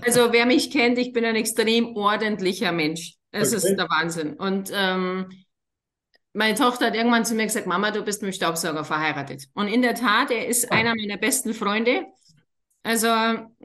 Also 0.01 0.31
wer 0.31 0.47
mich 0.47 0.71
kennt, 0.71 0.97
ich 0.97 1.13
bin 1.13 1.23
ein 1.23 1.35
extrem 1.35 1.95
ordentlicher 1.95 2.71
Mensch. 2.71 3.13
Es 3.29 3.49
okay. 3.49 3.57
ist 3.57 3.75
der 3.75 3.87
Wahnsinn. 3.87 4.33
Und 4.33 4.71
ähm, 4.73 5.27
meine 6.37 6.55
Tochter 6.55 6.87
hat 6.87 6.95
irgendwann 6.95 7.25
zu 7.25 7.33
mir 7.33 7.45
gesagt, 7.45 7.65
Mama, 7.65 7.89
du 7.89 8.03
bist 8.03 8.21
mit 8.21 8.31
dem 8.31 8.35
Staubsauger 8.35 8.85
verheiratet. 8.85 9.47
Und 9.55 9.67
in 9.67 9.81
der 9.81 9.95
Tat, 9.95 10.29
er 10.29 10.47
ist 10.47 10.67
oh. 10.69 10.73
einer 10.73 10.93
meiner 10.95 11.17
besten 11.17 11.55
Freunde. 11.55 12.05
Also 12.83 13.07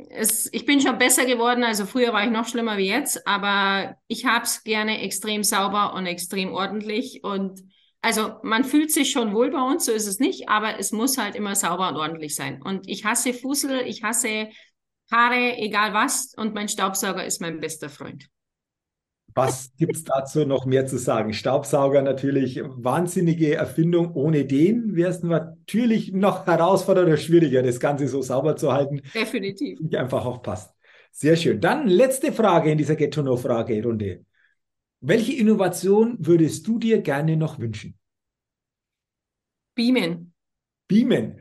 es, 0.09 0.49
ich 0.53 0.65
bin 0.65 0.81
schon 0.81 0.97
besser 0.97 1.27
geworden. 1.27 1.65
Also 1.65 1.85
früher 1.85 2.15
war 2.15 2.25
ich 2.25 2.31
noch 2.31 2.49
schlimmer 2.49 2.79
wie 2.79 2.89
jetzt, 2.89 3.27
aber 3.27 3.97
ich 4.09 4.25
habe 4.25 4.45
es 4.45 4.65
gerne 4.65 5.03
extrem 5.03 5.45
sauber 5.45 5.93
und 5.93 6.07
extrem 6.07 6.55
ordentlich. 6.55 7.23
Und 7.23 7.61
also 8.01 8.37
man 8.43 8.65
fühlt 8.65 8.91
sich 8.91 9.11
schon 9.11 9.35
wohl 9.35 9.51
bei 9.51 9.61
uns, 9.61 9.85
so 9.85 9.93
ist 9.93 10.07
es 10.07 10.19
nicht, 10.19 10.49
aber 10.49 10.79
es 10.79 10.93
muss 10.93 11.19
halt 11.19 11.35
immer 11.35 11.55
sauber 11.55 11.89
und 11.89 11.97
ordentlich 11.97 12.35
sein. 12.35 12.63
Und 12.63 12.89
ich 12.89 13.05
hasse 13.05 13.35
Fussel, 13.35 13.83
ich 13.87 14.03
hasse 14.03 14.49
Haare, 15.11 15.59
egal 15.59 15.93
was. 15.93 16.33
Und 16.35 16.55
mein 16.55 16.69
Staubsauger 16.69 17.27
ist 17.27 17.43
mein 17.43 17.61
bester 17.61 17.91
Freund. 17.91 18.29
Was 19.35 19.73
gibt 19.77 19.97
es 19.97 20.05
dazu 20.05 20.45
noch 20.45 20.67
mehr 20.67 20.87
zu 20.87 20.99
sagen? 20.99 21.33
Staubsauger 21.33 22.03
natürlich 22.03 22.61
wahnsinnige 22.63 23.55
Erfindung. 23.55 24.13
Ohne 24.15 24.45
den 24.45 24.95
wäre 24.95 25.11
es 25.11 25.23
natürlich 25.23 26.13
noch 26.13 26.47
herausfordernder, 26.47 27.17
schwieriger, 27.17 27.63
das 27.63 27.81
Ganze 27.81 28.09
so 28.09 28.21
sauber 28.21 28.57
zu 28.57 28.73
halten. 28.73 29.01
Definitiv. 29.15 29.79
Die 29.81 29.97
einfach 29.97 30.27
auch 30.27 30.43
passt. 30.43 30.75
Sehr 31.11 31.37
schön. 31.37 31.61
Dann 31.61 31.89
letzte 31.89 32.33
Frage 32.33 32.71
in 32.71 32.79
dieser 32.79 32.97
Get-to-Know-Fragerunde. 32.97 34.25
Welche 35.01 35.33
Innovation 35.33 36.17
würdest 36.21 36.67
du 36.67 36.79
dir 36.79 37.01
gerne 37.01 37.37
noch 37.37 37.59
wünschen? 37.59 37.99
Beamen. 39.75 40.33
Beamen. 40.89 41.39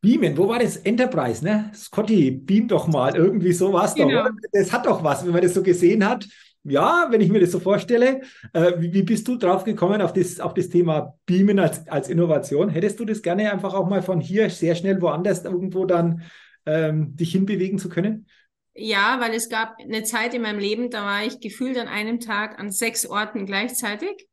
Beamen, 0.00 0.36
wo 0.36 0.48
war 0.48 0.58
das? 0.58 0.78
Enterprise, 0.78 1.44
ne? 1.44 1.70
Scotty, 1.74 2.30
beam 2.30 2.66
doch 2.68 2.88
mal, 2.88 3.14
irgendwie 3.14 3.52
sowas. 3.52 3.94
Genau. 3.94 4.24
Doch, 4.24 4.30
das 4.52 4.72
hat 4.72 4.86
doch 4.86 5.04
was, 5.04 5.24
wenn 5.24 5.32
man 5.32 5.42
das 5.42 5.54
so 5.54 5.62
gesehen 5.62 6.06
hat. 6.06 6.26
Ja, 6.62 7.06
wenn 7.10 7.22
ich 7.22 7.30
mir 7.30 7.40
das 7.40 7.52
so 7.52 7.60
vorstelle, 7.60 8.20
äh, 8.52 8.72
wie, 8.78 8.92
wie, 8.92 9.02
bist 9.02 9.26
du 9.26 9.36
drauf 9.36 9.64
gekommen 9.64 10.02
auf 10.02 10.12
das, 10.12 10.40
auf 10.40 10.52
das 10.52 10.68
Thema 10.68 11.16
Beamen 11.24 11.58
als, 11.58 11.88
als 11.88 12.10
Innovation? 12.10 12.68
Hättest 12.68 13.00
du 13.00 13.06
das 13.06 13.22
gerne 13.22 13.50
einfach 13.50 13.72
auch 13.72 13.88
mal 13.88 14.02
von 14.02 14.20
hier 14.20 14.50
sehr 14.50 14.74
schnell 14.74 15.00
woanders 15.00 15.44
irgendwo 15.44 15.86
dann 15.86 16.22
ähm, 16.66 17.16
dich 17.16 17.32
hinbewegen 17.32 17.78
zu 17.78 17.88
können? 17.88 18.26
Ja, 18.74 19.18
weil 19.20 19.32
es 19.34 19.48
gab 19.48 19.78
eine 19.78 20.02
Zeit 20.04 20.34
in 20.34 20.42
meinem 20.42 20.58
Leben, 20.58 20.90
da 20.90 21.04
war 21.04 21.24
ich 21.24 21.40
gefühlt 21.40 21.78
an 21.78 21.88
einem 21.88 22.20
Tag 22.20 22.58
an 22.58 22.70
sechs 22.70 23.06
Orten 23.06 23.46
gleichzeitig. 23.46 24.28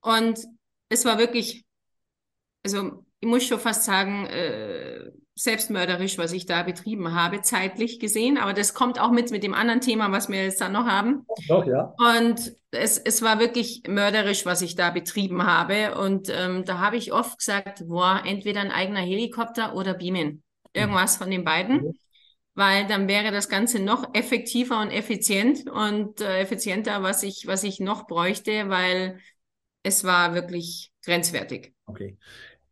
Und 0.00 0.40
es 0.88 1.04
war 1.04 1.18
wirklich, 1.18 1.64
also 2.62 3.03
ich 3.24 3.30
muss 3.30 3.46
schon 3.46 3.58
fast 3.58 3.84
sagen, 3.84 4.26
äh, 4.26 5.10
selbstmörderisch, 5.34 6.18
was 6.18 6.32
ich 6.34 6.44
da 6.44 6.62
betrieben 6.62 7.14
habe, 7.14 7.40
zeitlich 7.40 7.98
gesehen. 7.98 8.36
Aber 8.36 8.52
das 8.52 8.74
kommt 8.74 9.00
auch 9.00 9.10
mit 9.10 9.30
mit 9.30 9.42
dem 9.42 9.54
anderen 9.54 9.80
Thema, 9.80 10.12
was 10.12 10.28
wir 10.28 10.44
jetzt 10.44 10.60
dann 10.60 10.72
noch 10.72 10.84
haben. 10.84 11.24
Doch, 11.48 11.66
ja. 11.66 11.94
Und 11.96 12.54
es, 12.70 12.98
es 12.98 13.22
war 13.22 13.40
wirklich 13.40 13.82
mörderisch, 13.88 14.44
was 14.44 14.60
ich 14.60 14.76
da 14.76 14.90
betrieben 14.90 15.46
habe. 15.46 15.96
Und 15.96 16.28
ähm, 16.28 16.66
da 16.66 16.80
habe 16.80 16.98
ich 16.98 17.14
oft 17.14 17.38
gesagt, 17.38 17.88
boah, 17.88 18.22
entweder 18.26 18.60
ein 18.60 18.70
eigener 18.70 19.00
Helikopter 19.00 19.74
oder 19.74 19.94
Beamen. 19.94 20.42
Irgendwas 20.74 21.16
von 21.16 21.30
den 21.30 21.44
beiden. 21.44 21.76
Mhm. 21.76 21.92
Weil 22.54 22.86
dann 22.86 23.08
wäre 23.08 23.32
das 23.32 23.48
Ganze 23.48 23.80
noch 23.80 24.14
effektiver 24.14 24.82
und 24.82 24.90
effizient 24.90 25.68
und 25.70 26.20
äh, 26.20 26.40
effizienter, 26.40 27.02
was 27.02 27.22
ich, 27.22 27.46
was 27.46 27.64
ich 27.64 27.80
noch 27.80 28.06
bräuchte, 28.06 28.68
weil 28.68 29.18
es 29.82 30.04
war 30.04 30.34
wirklich 30.34 30.92
grenzwertig. 31.04 31.72
Okay. 31.86 32.18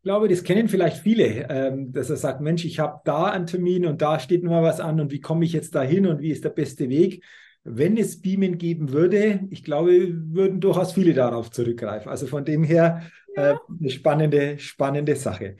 Ich 0.02 0.04
glaube, 0.04 0.26
das 0.26 0.42
kennen 0.42 0.68
vielleicht 0.68 0.96
viele, 0.96 1.48
ähm, 1.48 1.92
dass 1.92 2.10
er 2.10 2.16
sagt, 2.16 2.40
Mensch, 2.40 2.64
ich 2.64 2.80
habe 2.80 3.00
da 3.04 3.26
einen 3.26 3.46
Termin 3.46 3.86
und 3.86 4.02
da 4.02 4.18
steht 4.18 4.42
noch 4.42 4.50
mal 4.50 4.64
was 4.64 4.80
an 4.80 4.98
und 5.00 5.12
wie 5.12 5.20
komme 5.20 5.44
ich 5.44 5.52
jetzt 5.52 5.76
da 5.76 5.82
hin 5.82 6.08
und 6.08 6.20
wie 6.20 6.32
ist 6.32 6.42
der 6.42 6.50
beste 6.50 6.88
Weg? 6.88 7.22
Wenn 7.62 7.96
es 7.96 8.20
Beamen 8.20 8.58
geben 8.58 8.90
würde, 8.90 9.46
ich 9.50 9.62
glaube, 9.62 10.08
würden 10.10 10.58
durchaus 10.58 10.92
viele 10.92 11.14
darauf 11.14 11.52
zurückgreifen. 11.52 12.10
Also 12.10 12.26
von 12.26 12.44
dem 12.44 12.64
her 12.64 13.02
äh, 13.36 13.54
eine 13.78 13.90
spannende, 13.90 14.58
spannende 14.58 15.14
Sache. 15.14 15.54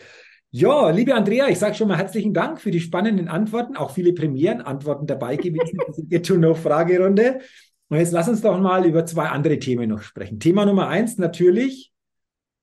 Ja, 0.50 0.90
liebe 0.90 1.14
Andrea, 1.14 1.46
ich 1.46 1.60
sage 1.60 1.76
schon 1.76 1.86
mal 1.86 1.98
herzlichen 1.98 2.34
Dank 2.34 2.60
für 2.60 2.72
die 2.72 2.80
spannenden 2.80 3.28
Antworten, 3.28 3.76
auch 3.76 3.92
viele 3.92 4.12
Premierenantworten 4.12 5.06
dabei 5.06 5.36
gewesen 5.36 5.78
in 5.78 5.92
dieser 5.94 6.08
Get-to-Know-Fragerunde. 6.08 7.38
Und 7.90 7.96
jetzt 7.96 8.10
lass 8.10 8.28
uns 8.28 8.40
doch 8.40 8.58
mal 8.58 8.84
über 8.86 9.06
zwei 9.06 9.28
andere 9.28 9.60
Themen 9.60 9.88
noch 9.88 10.02
sprechen. 10.02 10.40
Thema 10.40 10.66
Nummer 10.66 10.88
eins 10.88 11.16
natürlich 11.16 11.91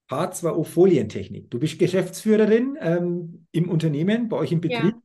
H2O-Folientechnik. 0.10 1.50
Du 1.50 1.60
bist 1.60 1.80
Geschäftsführerin 1.80 2.78
ähm, 2.82 3.46
im 3.52 3.70
Unternehmen, 3.70 4.30
bei 4.30 4.38
euch 4.38 4.52
im 4.52 4.62
Betrieb. 4.62 4.96
Ja. 4.96 5.02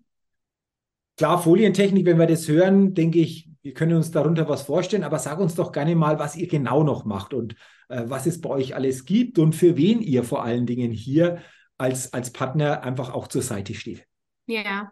Klar, 1.17 1.43
Folientechnik, 1.43 2.07
wenn 2.07 2.19
wir 2.19 2.27
das 2.27 2.49
hören, 2.49 2.95
denke 2.95 3.21
ich, 3.21 3.49
wir 3.63 3.73
können 3.73 3.97
uns 3.97 4.11
darunter 4.11 4.49
was 4.49 4.63
vorstellen, 4.63 5.05
aber 5.05 5.19
sag 5.19 5.39
uns 5.39 5.55
doch 5.55 5.73
gerne 5.73 5.95
mal, 5.95 6.19
was 6.19 6.37
ihr 6.37 6.49
genau 6.49 6.83
noch 6.83 7.05
macht 7.05 7.33
und 7.33 7.55
äh, 7.89 8.03
was 8.07 8.27
es 8.27 8.41
bei 8.41 8.51
euch 8.51 8.75
alles 8.75 9.05
gibt 9.05 9.39
und 9.39 9.55
für 9.55 9.77
wen 9.77 10.01
ihr 10.01 10.25
vor 10.25 10.43
allen 10.43 10.67
Dingen 10.67 10.91
hier 10.91 11.43
als, 11.79 12.13
als 12.13 12.31
Partner 12.33 12.83
einfach 12.83 13.15
auch 13.15 13.29
zur 13.29 13.43
Seite 13.43 13.75
steht. 13.75 14.07
Ja, 14.47 14.91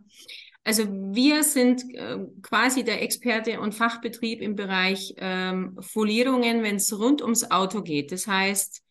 also 0.64 0.84
wir 0.88 1.42
sind 1.42 1.82
äh, 1.94 2.18
quasi 2.40 2.84
der 2.84 3.02
Experte 3.02 3.60
und 3.60 3.74
Fachbetrieb 3.74 4.40
im 4.40 4.54
Bereich 4.54 5.14
ähm, 5.18 5.76
Folierungen, 5.80 6.62
wenn 6.62 6.76
es 6.76 6.96
rund 6.98 7.20
ums 7.20 7.50
Auto 7.50 7.82
geht. 7.82 8.12
Das 8.12 8.26
heißt, 8.26 8.82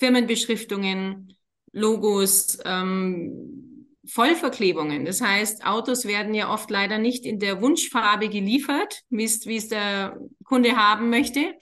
Firmenbeschriftungen, 0.00 1.36
Logos, 1.72 2.58
ähm, 2.64 3.86
Vollverklebungen. 4.06 5.04
Das 5.04 5.20
heißt, 5.20 5.64
Autos 5.64 6.04
werden 6.04 6.34
ja 6.34 6.52
oft 6.52 6.70
leider 6.70 6.98
nicht 6.98 7.24
in 7.24 7.38
der 7.38 7.60
Wunschfarbe 7.60 8.28
geliefert, 8.28 9.02
wie 9.10 9.24
es 9.24 9.68
der 9.68 10.18
Kunde 10.42 10.76
haben 10.76 11.10
möchte. 11.10 11.54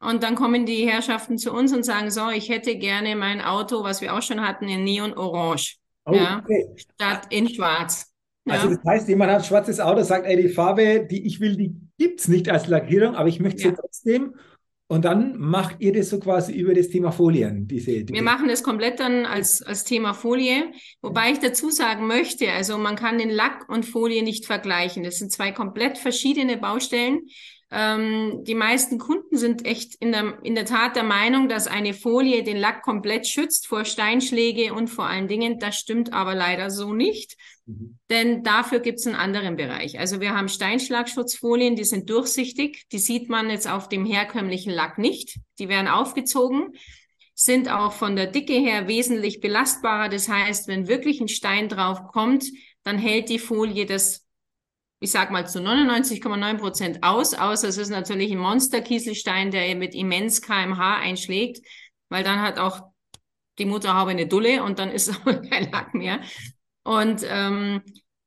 Und 0.00 0.22
dann 0.22 0.34
kommen 0.34 0.66
die 0.66 0.88
Herrschaften 0.88 1.36
zu 1.36 1.52
uns 1.52 1.72
und 1.72 1.82
sagen, 1.82 2.10
so, 2.10 2.30
ich 2.30 2.48
hätte 2.48 2.76
gerne 2.76 3.16
mein 3.16 3.40
Auto, 3.40 3.82
was 3.82 4.00
wir 4.00 4.14
auch 4.14 4.22
schon 4.22 4.46
hatten, 4.46 4.68
in 4.68 4.84
Neon 4.84 5.14
Orange. 5.14 5.76
Oh, 6.06 6.14
ja, 6.14 6.42
okay. 6.42 6.68
Statt 6.76 7.26
in 7.30 7.48
Schwarz. 7.48 8.12
Also 8.46 8.68
ja. 8.68 8.76
das 8.76 8.84
heißt, 8.84 9.08
jemand 9.08 9.32
hat 9.32 9.38
ein 9.38 9.44
schwarzes 9.44 9.80
Auto, 9.80 10.02
sagt, 10.02 10.26
ey, 10.26 10.40
die 10.40 10.50
Farbe, 10.50 11.06
die 11.10 11.26
ich 11.26 11.40
will, 11.40 11.56
die 11.56 11.74
gibt 11.98 12.20
es 12.20 12.28
nicht 12.28 12.48
als 12.48 12.66
Lackierung, 12.66 13.14
aber 13.14 13.28
ich 13.28 13.40
möchte 13.40 13.62
sie 13.62 13.68
ja. 13.68 13.74
trotzdem. 13.74 14.34
Und 14.86 15.06
dann 15.06 15.38
macht 15.38 15.76
ihr 15.78 15.94
das 15.94 16.10
so 16.10 16.20
quasi 16.20 16.52
über 16.52 16.74
das 16.74 16.88
Thema 16.88 17.10
Folien. 17.10 17.66
Diese, 17.66 18.04
diese 18.04 18.12
Wir 18.12 18.22
machen 18.22 18.48
das 18.48 18.62
komplett 18.62 19.00
dann 19.00 19.24
als, 19.24 19.62
als 19.62 19.84
Thema 19.84 20.12
Folie, 20.12 20.72
wobei 21.00 21.30
ich 21.32 21.38
dazu 21.38 21.70
sagen 21.70 22.06
möchte, 22.06 22.52
also 22.52 22.76
man 22.76 22.94
kann 22.94 23.16
den 23.16 23.30
Lack 23.30 23.66
und 23.68 23.86
Folie 23.86 24.22
nicht 24.22 24.44
vergleichen. 24.44 25.02
Das 25.02 25.16
sind 25.16 25.32
zwei 25.32 25.52
komplett 25.52 25.96
verschiedene 25.96 26.58
Baustellen. 26.58 27.22
Ähm, 27.76 28.44
die 28.44 28.54
meisten 28.54 28.98
Kunden 28.98 29.36
sind 29.36 29.66
echt 29.66 29.96
in 29.96 30.12
der, 30.12 30.38
in 30.44 30.54
der 30.54 30.64
Tat 30.64 30.94
der 30.94 31.02
Meinung, 31.02 31.48
dass 31.48 31.66
eine 31.66 31.92
Folie 31.92 32.44
den 32.44 32.56
Lack 32.56 32.82
komplett 32.82 33.26
schützt 33.26 33.66
vor 33.66 33.84
Steinschläge 33.84 34.72
und 34.72 34.88
vor 34.88 35.06
allen 35.06 35.26
Dingen. 35.26 35.58
Das 35.58 35.76
stimmt 35.76 36.12
aber 36.12 36.36
leider 36.36 36.70
so 36.70 36.92
nicht. 36.92 37.36
Mhm. 37.66 37.98
Denn 38.10 38.44
dafür 38.44 38.78
gibt 38.78 39.00
es 39.00 39.06
einen 39.06 39.16
anderen 39.16 39.56
Bereich. 39.56 39.98
Also 39.98 40.20
wir 40.20 40.34
haben 40.36 40.48
Steinschlagschutzfolien, 40.48 41.74
die 41.74 41.84
sind 41.84 42.08
durchsichtig. 42.08 42.84
Die 42.92 42.98
sieht 42.98 43.28
man 43.28 43.50
jetzt 43.50 43.68
auf 43.68 43.88
dem 43.88 44.06
herkömmlichen 44.06 44.72
Lack 44.72 44.98
nicht. 44.98 45.40
Die 45.58 45.68
werden 45.68 45.88
aufgezogen, 45.88 46.74
sind 47.34 47.68
auch 47.68 47.92
von 47.92 48.14
der 48.14 48.28
Dicke 48.28 48.54
her 48.54 48.86
wesentlich 48.86 49.40
belastbarer. 49.40 50.08
Das 50.08 50.28
heißt, 50.28 50.68
wenn 50.68 50.86
wirklich 50.86 51.20
ein 51.20 51.28
Stein 51.28 51.68
drauf 51.68 52.04
kommt, 52.12 52.44
dann 52.84 52.98
hält 52.98 53.30
die 53.30 53.40
Folie 53.40 53.86
das, 53.86 54.23
ich 55.04 55.10
sag 55.10 55.30
mal, 55.30 55.46
zu 55.46 55.58
99,9 55.58 56.56
Prozent 56.56 57.02
aus. 57.02 57.34
Außer 57.34 57.68
es 57.68 57.76
ist 57.76 57.90
natürlich 57.90 58.32
ein 58.32 58.38
Monsterkieselstein, 58.38 59.50
der 59.50 59.76
mit 59.76 59.94
immens 59.94 60.40
kmh 60.40 60.96
einschlägt, 60.96 61.60
weil 62.08 62.24
dann 62.24 62.40
hat 62.40 62.58
auch 62.58 62.80
die 63.58 63.66
Motorhaube 63.66 64.12
eine 64.12 64.26
Dulle 64.26 64.62
und 64.62 64.78
dann 64.78 64.90
ist 64.90 65.10
auch 65.14 65.24
kein 65.24 65.70
Lack 65.70 65.92
mehr. 65.92 66.20
Und 66.84 67.20
ähm, 67.28 67.82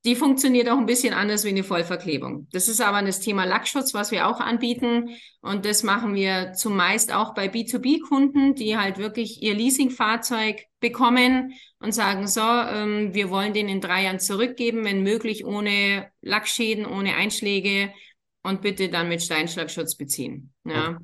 die 0.07 0.15
funktioniert 0.15 0.69
auch 0.69 0.77
ein 0.77 0.85
bisschen 0.85 1.13
anders 1.13 1.43
wie 1.43 1.49
eine 1.49 1.65
Vollverklebung. 1.65 2.47
Das 2.53 2.69
ist 2.69 2.79
aber 2.79 3.01
das 3.01 3.19
Thema 3.19 3.43
Lackschutz, 3.43 3.93
was 3.93 4.09
wir 4.09 4.29
auch 4.29 4.39
anbieten. 4.39 5.09
Und 5.41 5.65
das 5.65 5.83
machen 5.83 6.15
wir 6.15 6.53
zumeist 6.53 7.13
auch 7.13 7.33
bei 7.33 7.47
B2B-Kunden, 7.47 8.55
die 8.55 8.77
halt 8.77 8.99
wirklich 8.99 9.43
ihr 9.43 9.53
Leasingfahrzeug 9.53 10.63
bekommen 10.79 11.51
und 11.79 11.91
sagen, 11.91 12.25
so, 12.25 12.39
ähm, 12.39 13.13
wir 13.13 13.29
wollen 13.29 13.51
den 13.51 13.67
in 13.67 13.81
drei 13.81 14.05
Jahren 14.05 14.21
zurückgeben, 14.21 14.85
wenn 14.85 15.03
möglich 15.03 15.45
ohne 15.45 16.09
Lackschäden, 16.21 16.85
ohne 16.85 17.15
Einschläge 17.15 17.91
und 18.43 18.61
bitte 18.61 18.87
dann 18.87 19.09
mit 19.09 19.21
Steinschlagschutz 19.21 19.97
beziehen. 19.97 20.53
Ja. 20.63 20.99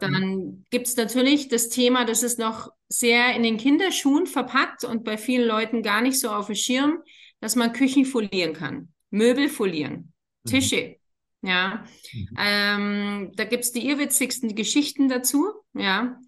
Dann 0.00 0.64
gibt's 0.70 0.96
natürlich 0.96 1.48
das 1.48 1.68
Thema, 1.68 2.06
das 2.06 2.22
ist 2.22 2.38
noch 2.38 2.70
sehr 2.88 3.34
in 3.34 3.42
den 3.42 3.58
Kinderschuhen 3.58 4.26
verpackt 4.26 4.84
und 4.84 5.04
bei 5.04 5.18
vielen 5.18 5.46
Leuten 5.46 5.82
gar 5.82 6.00
nicht 6.00 6.18
so 6.18 6.30
auf 6.30 6.46
dem 6.46 6.54
Schirm, 6.54 7.02
dass 7.40 7.56
man 7.56 7.72
Küchen 7.72 8.04
folieren 8.04 8.52
kann, 8.52 8.92
Möbel 9.10 9.48
folieren, 9.48 10.12
mhm. 10.44 10.50
Tische. 10.50 10.96
Mhm. 11.42 11.48
Ja, 11.48 11.84
mhm. 12.12 12.28
Ähm, 12.38 13.32
da 13.34 13.44
gibt's 13.44 13.72
die 13.72 13.88
irrwitzigsten 13.88 14.54
Geschichten 14.54 15.08
dazu. 15.08 15.46
Ja, 15.72 16.18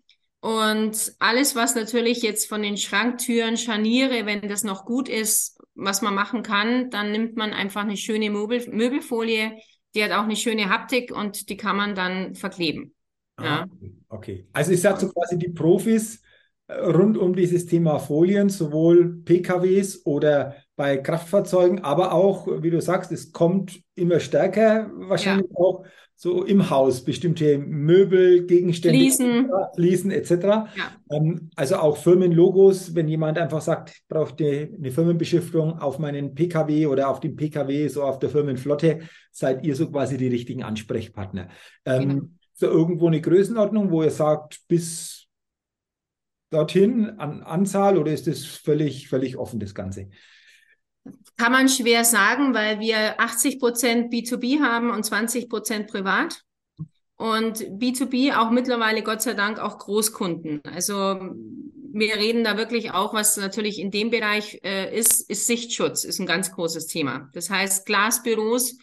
und 0.40 1.12
alles, 1.20 1.54
was 1.54 1.76
natürlich 1.76 2.22
jetzt 2.22 2.48
von 2.48 2.62
den 2.62 2.76
Schranktüren, 2.76 3.56
Scharniere, 3.56 4.26
wenn 4.26 4.48
das 4.48 4.64
noch 4.64 4.84
gut 4.84 5.08
ist, 5.08 5.60
was 5.74 6.02
man 6.02 6.14
machen 6.14 6.42
kann, 6.42 6.90
dann 6.90 7.12
nimmt 7.12 7.36
man 7.36 7.52
einfach 7.52 7.82
eine 7.82 7.96
schöne 7.96 8.30
Möbel 8.30 8.66
Möbelfolie, 8.68 9.56
die 9.94 10.02
hat 10.02 10.12
auch 10.12 10.24
eine 10.24 10.36
schöne 10.36 10.68
Haptik 10.68 11.14
und 11.14 11.48
die 11.48 11.56
kann 11.56 11.76
man 11.76 11.94
dann 11.94 12.34
verkleben. 12.34 12.94
Ah, 13.36 13.44
ja. 13.44 13.66
Okay. 14.08 14.46
Also 14.52 14.72
ich 14.72 14.80
sage 14.80 15.00
so 15.00 15.08
quasi 15.10 15.38
die 15.38 15.50
Profis 15.50 16.21
rund 16.80 17.18
um 17.18 17.34
dieses 17.34 17.66
Thema 17.66 17.98
Folien, 17.98 18.48
sowohl 18.48 19.22
PKWs 19.24 20.04
oder 20.04 20.54
bei 20.76 20.96
Kraftfahrzeugen, 20.96 21.80
aber 21.80 22.12
auch, 22.12 22.48
wie 22.62 22.70
du 22.70 22.80
sagst, 22.80 23.12
es 23.12 23.32
kommt 23.32 23.80
immer 23.94 24.20
stärker, 24.20 24.90
wahrscheinlich 24.94 25.48
ja. 25.50 25.56
auch 25.56 25.84
so 26.22 26.44
im 26.44 26.70
Haus, 26.70 27.02
bestimmte 27.02 27.58
Möbel, 27.58 28.46
Gegenstände, 28.46 28.96
Fliesen, 28.96 29.50
Fliesen 29.74 30.10
etc. 30.12 30.30
Ja. 30.30 30.68
Ähm, 31.10 31.50
also 31.56 31.76
auch 31.76 31.96
Firmenlogos, 31.96 32.94
wenn 32.94 33.08
jemand 33.08 33.38
einfach 33.38 33.60
sagt, 33.60 33.90
ich 33.90 34.02
brauche 34.08 34.32
eine 34.38 34.92
Firmenbeschriftung 34.92 35.80
auf 35.80 35.98
meinen 35.98 36.34
PKW 36.34 36.86
oder 36.86 37.08
auf 37.08 37.18
dem 37.18 37.34
PKW, 37.34 37.88
so 37.88 38.04
auf 38.04 38.20
der 38.20 38.30
Firmenflotte, 38.30 39.00
seid 39.32 39.64
ihr 39.64 39.74
so 39.74 39.90
quasi 39.90 40.16
die 40.16 40.28
richtigen 40.28 40.62
Ansprechpartner. 40.62 41.48
Ähm, 41.84 42.08
genau. 42.08 42.22
So 42.54 42.66
irgendwo 42.66 43.08
eine 43.08 43.20
Größenordnung, 43.20 43.90
wo 43.90 44.04
ihr 44.04 44.10
sagt, 44.10 44.60
bis 44.68 45.21
dorthin 46.52 47.18
an 47.18 47.42
Anzahl 47.42 47.98
oder 47.98 48.12
ist 48.12 48.28
es 48.28 48.44
völlig, 48.44 49.08
völlig 49.08 49.36
offen, 49.36 49.60
das 49.60 49.74
Ganze? 49.74 50.10
Kann 51.36 51.52
man 51.52 51.68
schwer 51.68 52.04
sagen, 52.04 52.54
weil 52.54 52.78
wir 52.78 53.20
80 53.20 53.58
Prozent 53.58 54.12
B2B 54.12 54.60
haben 54.60 54.90
und 54.90 55.04
20 55.04 55.48
Prozent 55.48 55.88
privat. 55.88 56.42
Und 57.16 57.58
B2B 57.58 58.36
auch 58.36 58.50
mittlerweile 58.50 59.02
Gott 59.02 59.22
sei 59.22 59.34
Dank 59.34 59.58
auch 59.58 59.78
Großkunden. 59.78 60.60
Also 60.64 61.20
wir 61.92 62.16
reden 62.16 62.42
da 62.42 62.56
wirklich 62.56 62.92
auch, 62.92 63.14
was 63.14 63.36
natürlich 63.36 63.78
in 63.78 63.90
dem 63.90 64.10
Bereich 64.10 64.60
äh, 64.64 64.96
ist, 64.96 65.28
ist 65.30 65.46
Sichtschutz, 65.46 66.04
ist 66.04 66.20
ein 66.20 66.26
ganz 66.26 66.52
großes 66.52 66.86
Thema. 66.86 67.30
Das 67.32 67.50
heißt 67.50 67.86
Glasbüros, 67.86 68.76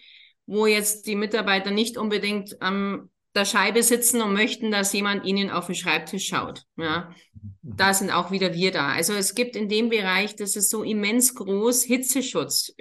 wo 0.46 0.68
jetzt 0.68 1.08
die 1.08 1.16
Mitarbeiter 1.16 1.72
nicht 1.72 1.98
unbedingt 1.98 2.62
am 2.62 3.10
der 3.36 3.46
Scheibe 3.46 3.84
sitzen 3.84 4.22
und 4.22 4.34
möchten, 4.34 4.72
dass 4.72 4.94
jemand 4.94 5.26
ihnen 5.26 5.50
auf 5.50 5.68
den 5.68 5.76
Schreibtisch 5.76 6.28
schaut. 6.28 6.64
Ja, 6.78 7.14
da 7.62 7.94
sind 7.94 8.12
auch 8.12 8.32
wieder 8.32 8.54
wir 8.54 8.72
da. 8.72 8.88
Also 8.90 9.14
es 9.14 9.36
gibt 9.36 9.56
in 9.56 9.70
dem 9.70 9.90
Bereich, 9.90 10.36
das 10.36 10.56
ist 10.56 10.70
so 10.70 10.84
immens 10.84 11.36
groß, 11.36 11.84
Hitzeschutz, 11.84 12.74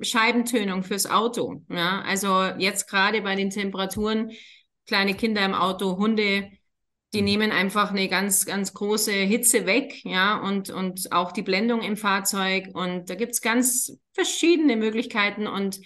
Scheibentönung 0.00 0.82
fürs 0.82 1.06
Auto. 1.08 1.62
Ja, 1.70 2.02
also 2.02 2.42
jetzt 2.58 2.88
gerade 2.88 3.22
bei 3.22 3.36
den 3.36 3.50
Temperaturen, 3.50 4.32
kleine 4.86 5.14
Kinder 5.14 5.44
im 5.44 5.54
Auto, 5.54 5.96
Hunde, 5.96 6.50
die 7.14 7.22
nehmen 7.22 7.52
einfach 7.52 7.90
eine 7.90 8.08
ganz, 8.08 8.46
ganz 8.46 8.72
große 8.72 9.12
Hitze 9.12 9.66
weg, 9.66 10.02
ja, 10.04 10.40
und, 10.40 10.70
und 10.70 11.12
auch 11.12 11.30
die 11.30 11.42
Blendung 11.42 11.82
im 11.82 11.96
Fahrzeug. 11.96 12.68
Und 12.72 13.10
da 13.10 13.14
gibt's 13.14 13.42
ganz 13.42 13.98
verschiedene 14.14 14.76
Möglichkeiten 14.76 15.46
und 15.46 15.78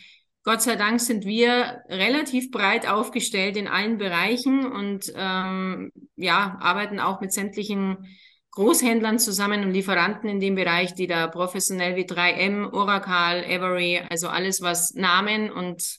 Gott 0.46 0.62
sei 0.62 0.76
Dank 0.76 1.00
sind 1.00 1.24
wir 1.24 1.82
relativ 1.88 2.52
breit 2.52 2.88
aufgestellt 2.88 3.56
in 3.56 3.66
allen 3.66 3.98
Bereichen 3.98 4.64
und 4.64 5.12
ähm, 5.16 5.90
ja, 6.14 6.56
arbeiten 6.60 7.00
auch 7.00 7.20
mit 7.20 7.32
sämtlichen 7.32 8.06
Großhändlern 8.52 9.18
zusammen 9.18 9.64
und 9.64 9.72
Lieferanten 9.72 10.30
in 10.30 10.38
dem 10.38 10.54
Bereich, 10.54 10.94
die 10.94 11.08
da 11.08 11.26
professionell 11.26 11.96
wie 11.96 12.04
3M, 12.04 12.72
Oracle, 12.72 13.42
Every, 13.42 14.00
also 14.08 14.28
alles, 14.28 14.62
was 14.62 14.94
Namen 14.94 15.50
und 15.50 15.98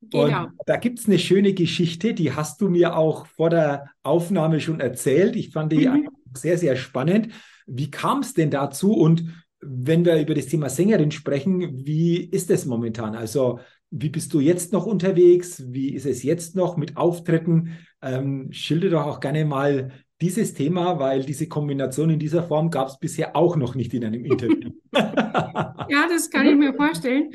Genau. 0.00 0.44
Und 0.44 0.52
da 0.66 0.76
gibt 0.76 1.00
es 1.00 1.06
eine 1.06 1.18
schöne 1.18 1.54
Geschichte, 1.54 2.14
die 2.14 2.32
hast 2.32 2.60
du 2.60 2.68
mir 2.68 2.96
auch 2.96 3.26
vor 3.26 3.50
der 3.50 3.90
Aufnahme 4.02 4.60
schon 4.60 4.80
erzählt. 4.80 5.34
Ich 5.34 5.50
fand 5.50 5.72
die 5.72 5.88
mhm. 5.88 6.08
sehr, 6.34 6.56
sehr 6.56 6.76
spannend. 6.76 7.30
Wie 7.66 7.90
kam 7.90 8.20
es 8.20 8.32
denn 8.34 8.50
dazu? 8.50 8.92
Und 8.92 9.44
wenn 9.60 10.04
wir 10.04 10.20
über 10.20 10.34
das 10.34 10.46
Thema 10.46 10.68
Sängerin 10.68 11.10
sprechen, 11.10 11.84
wie 11.84 12.16
ist 12.16 12.50
es 12.50 12.64
momentan? 12.64 13.16
Also, 13.16 13.58
wie 13.90 14.10
bist 14.10 14.32
du 14.34 14.40
jetzt 14.40 14.72
noch 14.72 14.86
unterwegs? 14.86 15.64
Wie 15.68 15.94
ist 15.94 16.06
es 16.06 16.22
jetzt 16.22 16.54
noch 16.54 16.76
mit 16.76 16.96
Auftritten? 16.96 17.78
Ähm, 18.02 18.52
schilder 18.52 18.90
doch 18.90 19.06
auch 19.06 19.20
gerne 19.20 19.44
mal 19.44 19.90
dieses 20.20 20.54
Thema, 20.54 20.98
weil 20.98 21.24
diese 21.24 21.48
Kombination 21.48 22.10
in 22.10 22.18
dieser 22.18 22.42
Form 22.42 22.70
gab 22.70 22.88
es 22.88 22.98
bisher 22.98 23.36
auch 23.36 23.56
noch 23.56 23.74
nicht 23.74 23.94
in 23.94 24.04
einem 24.04 24.24
Interview. 24.24 24.70
ja, 24.92 26.08
das 26.08 26.30
kann 26.30 26.46
ich 26.46 26.56
mir 26.56 26.74
vorstellen. 26.74 27.32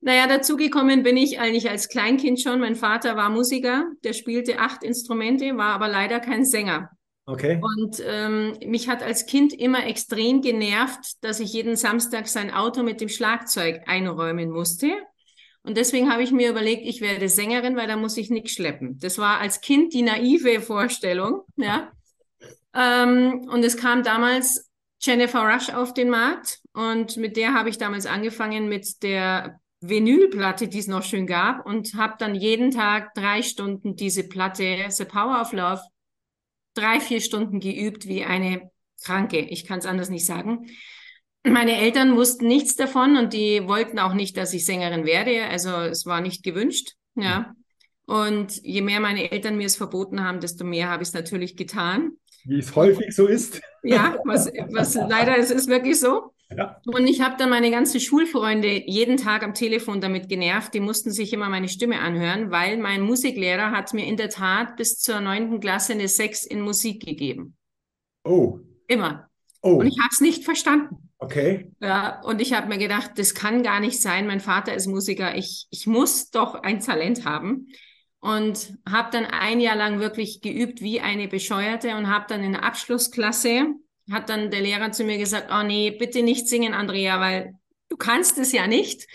Naja, 0.00 0.26
dazugekommen 0.26 1.02
bin 1.02 1.16
ich 1.16 1.40
eigentlich 1.40 1.70
als 1.70 1.88
Kleinkind 1.88 2.40
schon. 2.40 2.60
Mein 2.60 2.76
Vater 2.76 3.16
war 3.16 3.30
Musiker, 3.30 3.86
der 4.04 4.12
spielte 4.12 4.58
acht 4.58 4.84
Instrumente, 4.84 5.56
war 5.56 5.72
aber 5.72 5.88
leider 5.88 6.20
kein 6.20 6.44
Sänger. 6.44 6.90
Okay. 7.26 7.58
Und 7.62 8.02
ähm, 8.06 8.54
mich 8.66 8.88
hat 8.88 9.02
als 9.02 9.24
Kind 9.24 9.54
immer 9.54 9.86
extrem 9.86 10.42
genervt, 10.42 11.24
dass 11.24 11.40
ich 11.40 11.54
jeden 11.54 11.74
Samstag 11.74 12.28
sein 12.28 12.52
Auto 12.52 12.82
mit 12.82 13.00
dem 13.00 13.08
Schlagzeug 13.08 13.80
einräumen 13.86 14.50
musste. 14.50 14.92
Und 15.62 15.78
deswegen 15.78 16.12
habe 16.12 16.22
ich 16.22 16.32
mir 16.32 16.50
überlegt, 16.50 16.82
ich 16.84 17.00
werde 17.00 17.30
Sängerin, 17.30 17.76
weil 17.76 17.88
da 17.88 17.96
muss 17.96 18.18
ich 18.18 18.28
nichts 18.28 18.52
schleppen. 18.52 18.98
Das 18.98 19.16
war 19.16 19.40
als 19.40 19.62
Kind 19.62 19.94
die 19.94 20.02
naive 20.02 20.60
Vorstellung, 20.60 21.40
ja. 21.56 21.90
Ähm, 22.74 23.48
und 23.50 23.64
es 23.64 23.76
kam 23.76 24.02
damals 24.02 24.70
Jennifer 25.00 25.40
Rush 25.40 25.70
auf 25.70 25.94
den 25.94 26.10
Markt 26.10 26.60
und 26.72 27.16
mit 27.16 27.36
der 27.36 27.54
habe 27.54 27.68
ich 27.68 27.78
damals 27.78 28.06
angefangen 28.06 28.68
mit 28.68 29.02
der 29.02 29.60
Vinylplatte, 29.80 30.66
die 30.66 30.78
es 30.78 30.86
noch 30.86 31.02
schön 31.02 31.26
gab 31.26 31.66
und 31.66 31.94
habe 31.94 32.14
dann 32.18 32.34
jeden 32.34 32.70
Tag 32.70 33.12
drei 33.14 33.42
Stunden 33.42 33.96
diese 33.96 34.26
Platte 34.28 34.86
The 34.88 35.04
Power 35.04 35.40
of 35.40 35.52
Love 35.52 35.82
drei, 36.74 37.00
vier 37.00 37.20
Stunden 37.20 37.60
geübt 37.60 38.06
wie 38.06 38.24
eine 38.24 38.70
Kranke. 39.02 39.38
Ich 39.38 39.64
kann 39.64 39.78
es 39.78 39.86
anders 39.86 40.10
nicht 40.10 40.26
sagen. 40.26 40.66
Meine 41.44 41.76
Eltern 41.76 42.16
wussten 42.16 42.46
nichts 42.46 42.74
davon 42.74 43.16
und 43.16 43.32
die 43.32 43.66
wollten 43.66 43.98
auch 43.98 44.14
nicht, 44.14 44.36
dass 44.36 44.54
ich 44.54 44.64
Sängerin 44.64 45.04
werde. 45.04 45.44
Also 45.44 45.70
es 45.70 46.06
war 46.06 46.20
nicht 46.20 46.42
gewünscht. 46.42 46.92
Ja. 47.14 47.54
Und 48.06 48.56
je 48.62 48.82
mehr 48.82 49.00
meine 49.00 49.30
Eltern 49.30 49.56
mir 49.56 49.66
es 49.66 49.76
verboten 49.76 50.22
haben, 50.22 50.40
desto 50.40 50.64
mehr 50.64 50.88
habe 50.88 51.02
ich 51.02 51.10
es 51.10 51.14
natürlich 51.14 51.56
getan. 51.56 52.12
Wie 52.44 52.58
es 52.58 52.74
häufig 52.76 53.14
so 53.14 53.26
ist. 53.26 53.60
Ja, 53.82 54.18
was, 54.24 54.50
was 54.70 54.94
leider 54.94 55.38
es 55.38 55.50
ist 55.50 55.68
wirklich 55.68 55.98
so. 55.98 56.32
Ja. 56.56 56.80
Und 56.86 57.06
ich 57.06 57.20
habe 57.20 57.36
dann 57.38 57.50
meine 57.50 57.70
ganzen 57.70 58.00
Schulfreunde 58.00 58.82
jeden 58.86 59.16
Tag 59.16 59.42
am 59.42 59.54
Telefon 59.54 60.00
damit 60.00 60.28
genervt. 60.28 60.74
Die 60.74 60.80
mussten 60.80 61.10
sich 61.10 61.32
immer 61.32 61.48
meine 61.48 61.68
Stimme 61.68 62.00
anhören, 62.00 62.50
weil 62.50 62.76
mein 62.76 63.00
Musiklehrer 63.00 63.70
hat 63.70 63.92
mir 63.94 64.06
in 64.06 64.16
der 64.16 64.28
Tat 64.28 64.76
bis 64.76 64.98
zur 64.98 65.20
neunten 65.20 65.60
Klasse 65.60 65.94
eine 65.94 66.08
Sechs 66.08 66.44
in 66.44 66.60
Musik 66.60 67.04
gegeben. 67.04 67.56
Oh. 68.24 68.60
Immer. 68.86 69.28
Oh. 69.62 69.76
Und 69.76 69.86
ich 69.86 69.98
habe 69.98 70.10
es 70.12 70.20
nicht 70.20 70.44
verstanden. 70.44 71.10
Okay. 71.18 71.70
Ja, 71.80 72.20
und 72.22 72.42
ich 72.42 72.52
habe 72.52 72.68
mir 72.68 72.78
gedacht, 72.78 73.12
das 73.16 73.34
kann 73.34 73.62
gar 73.62 73.80
nicht 73.80 74.00
sein. 74.00 74.26
Mein 74.26 74.40
Vater 74.40 74.74
ist 74.74 74.86
Musiker. 74.86 75.36
Ich, 75.36 75.66
ich 75.70 75.86
muss 75.86 76.30
doch 76.30 76.54
ein 76.54 76.80
Talent 76.80 77.24
haben 77.24 77.68
und 78.24 78.78
habe 78.90 79.10
dann 79.12 79.26
ein 79.26 79.60
Jahr 79.60 79.76
lang 79.76 80.00
wirklich 80.00 80.40
geübt 80.40 80.80
wie 80.80 80.98
eine 80.98 81.28
Bescheuerte 81.28 81.94
und 81.94 82.08
habe 82.08 82.24
dann 82.26 82.42
in 82.42 82.52
der 82.52 82.64
Abschlussklasse, 82.64 83.66
hat 84.10 84.30
dann 84.30 84.50
der 84.50 84.62
Lehrer 84.62 84.92
zu 84.92 85.04
mir 85.04 85.18
gesagt, 85.18 85.50
oh 85.52 85.62
nee, 85.62 85.90
bitte 85.90 86.22
nicht 86.22 86.48
singen, 86.48 86.72
Andrea, 86.72 87.20
weil 87.20 87.52
du 87.90 87.98
kannst 87.98 88.38
es 88.38 88.52
ja 88.52 88.66
nicht. 88.66 89.06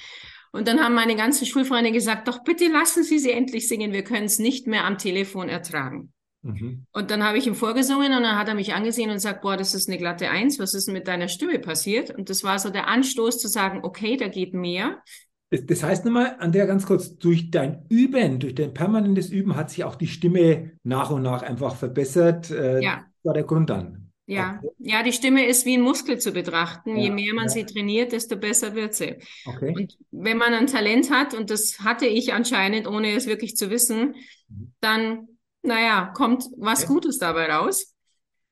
Und 0.51 0.67
dann 0.67 0.79
haben 0.79 0.93
meine 0.93 1.15
ganzen 1.15 1.47
Schulfreunde 1.47 1.91
gesagt, 1.91 2.27
doch 2.27 2.43
bitte 2.43 2.67
lassen 2.67 3.03
Sie 3.03 3.17
sie 3.17 3.31
endlich 3.31 3.67
singen, 3.67 3.93
wir 3.93 4.03
können 4.03 4.27
es 4.27 4.37
nicht 4.37 4.67
mehr 4.67 4.85
am 4.85 4.99
Telefon 4.99 5.49
ertragen. 5.49 6.13
Mhm. 6.43 6.85
Und 6.91 7.09
dann 7.09 7.23
habe 7.23 7.39
ich 7.39 7.47
ihm 7.47 7.55
vorgesungen 7.55 8.13
und 8.13 8.21
dann 8.21 8.37
hat 8.37 8.47
er 8.47 8.53
mich 8.53 8.75
angesehen 8.75 9.09
und 9.09 9.17
sagt, 9.17 9.41
boah, 9.41 9.57
das 9.57 9.73
ist 9.73 9.89
eine 9.89 9.97
glatte 9.97 10.29
Eins, 10.29 10.59
was 10.59 10.75
ist 10.75 10.85
denn 10.85 10.93
mit 10.93 11.07
deiner 11.07 11.29
Stimme 11.29 11.57
passiert? 11.57 12.15
Und 12.15 12.29
das 12.29 12.43
war 12.43 12.59
so 12.59 12.69
der 12.69 12.87
Anstoß 12.87 13.39
zu 13.39 13.47
sagen, 13.47 13.79
okay, 13.81 14.17
da 14.17 14.27
geht 14.27 14.53
mehr. 14.53 15.01
Das, 15.49 15.65
das 15.65 15.83
heißt 15.83 16.05
nochmal, 16.05 16.35
Andrea, 16.39 16.65
ganz 16.65 16.85
kurz, 16.85 17.17
durch 17.17 17.51
dein 17.51 17.85
Üben, 17.89 18.39
durch 18.39 18.55
dein 18.55 18.73
permanentes 18.73 19.29
Üben 19.29 19.55
hat 19.55 19.71
sich 19.71 19.83
auch 19.83 19.95
die 19.95 20.07
Stimme 20.07 20.71
nach 20.83 21.09
und 21.09 21.23
nach 21.23 21.41
einfach 21.41 21.75
verbessert. 21.75 22.51
Äh, 22.51 22.81
ja. 22.81 23.05
war 23.23 23.33
der 23.33 23.43
Grund 23.43 23.69
dann. 23.69 24.11
Ja, 24.27 24.59
okay. 24.61 24.73
ja, 24.77 25.01
die 25.01 25.11
Stimme 25.11 25.47
ist 25.47 25.65
wie 25.65 25.75
ein 25.75 25.81
Muskel 25.81 26.19
zu 26.19 26.31
betrachten. 26.31 26.95
Ja, 26.95 27.05
Je 27.05 27.09
mehr 27.09 27.33
man 27.33 27.45
ja. 27.45 27.49
sie 27.49 27.65
trainiert, 27.65 28.11
desto 28.11 28.37
besser 28.37 28.75
wird 28.75 28.93
sie. 28.93 29.15
Okay. 29.45 29.73
Und 29.75 29.97
wenn 30.11 30.37
man 30.37 30.53
ein 30.53 30.67
Talent 30.67 31.09
hat, 31.09 31.33
und 31.33 31.49
das 31.49 31.79
hatte 31.79 32.05
ich 32.05 32.31
anscheinend, 32.31 32.87
ohne 32.87 33.15
es 33.15 33.25
wirklich 33.25 33.57
zu 33.57 33.71
wissen, 33.71 34.15
mhm. 34.47 34.73
dann 34.81 35.27
naja, 35.63 36.11
kommt 36.15 36.45
was 36.57 36.83
okay. 36.83 36.93
Gutes 36.93 37.17
dabei 37.17 37.51
raus. 37.51 37.95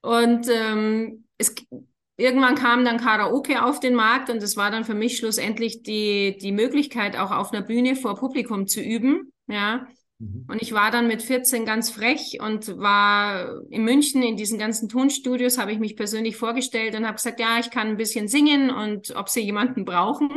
Und 0.01 0.47
ähm, 0.49 1.25
es, 1.37 1.53
irgendwann 2.17 2.55
kam 2.55 2.83
dann 2.83 2.97
Karaoke 2.97 3.63
auf 3.63 3.79
den 3.79 3.95
Markt 3.95 4.29
und 4.29 4.41
es 4.41 4.57
war 4.57 4.71
dann 4.71 4.83
für 4.83 4.95
mich 4.95 5.17
schlussendlich 5.17 5.83
die, 5.83 6.37
die 6.41 6.51
Möglichkeit, 6.51 7.15
auch 7.17 7.31
auf 7.31 7.53
einer 7.53 7.61
Bühne 7.61 7.95
vor 7.95 8.15
Publikum 8.15 8.67
zu 8.67 8.81
üben. 8.81 9.31
Ja. 9.47 9.87
Mhm. 10.17 10.45
Und 10.49 10.61
ich 10.61 10.73
war 10.73 10.89
dann 10.89 11.07
mit 11.07 11.21
14 11.21 11.65
ganz 11.65 11.91
frech 11.91 12.39
und 12.41 12.77
war 12.79 13.61
in 13.69 13.83
München 13.83 14.23
in 14.23 14.35
diesen 14.35 14.57
ganzen 14.57 14.89
Tonstudios, 14.89 15.59
habe 15.59 15.71
ich 15.71 15.79
mich 15.79 15.95
persönlich 15.95 16.35
vorgestellt 16.35 16.95
und 16.95 17.05
habe 17.05 17.15
gesagt, 17.15 17.39
ja, 17.39 17.59
ich 17.59 17.69
kann 17.69 17.87
ein 17.87 17.97
bisschen 17.97 18.27
singen 18.27 18.71
und 18.71 19.15
ob 19.15 19.29
sie 19.29 19.41
jemanden 19.41 19.85
brauchen. 19.85 20.31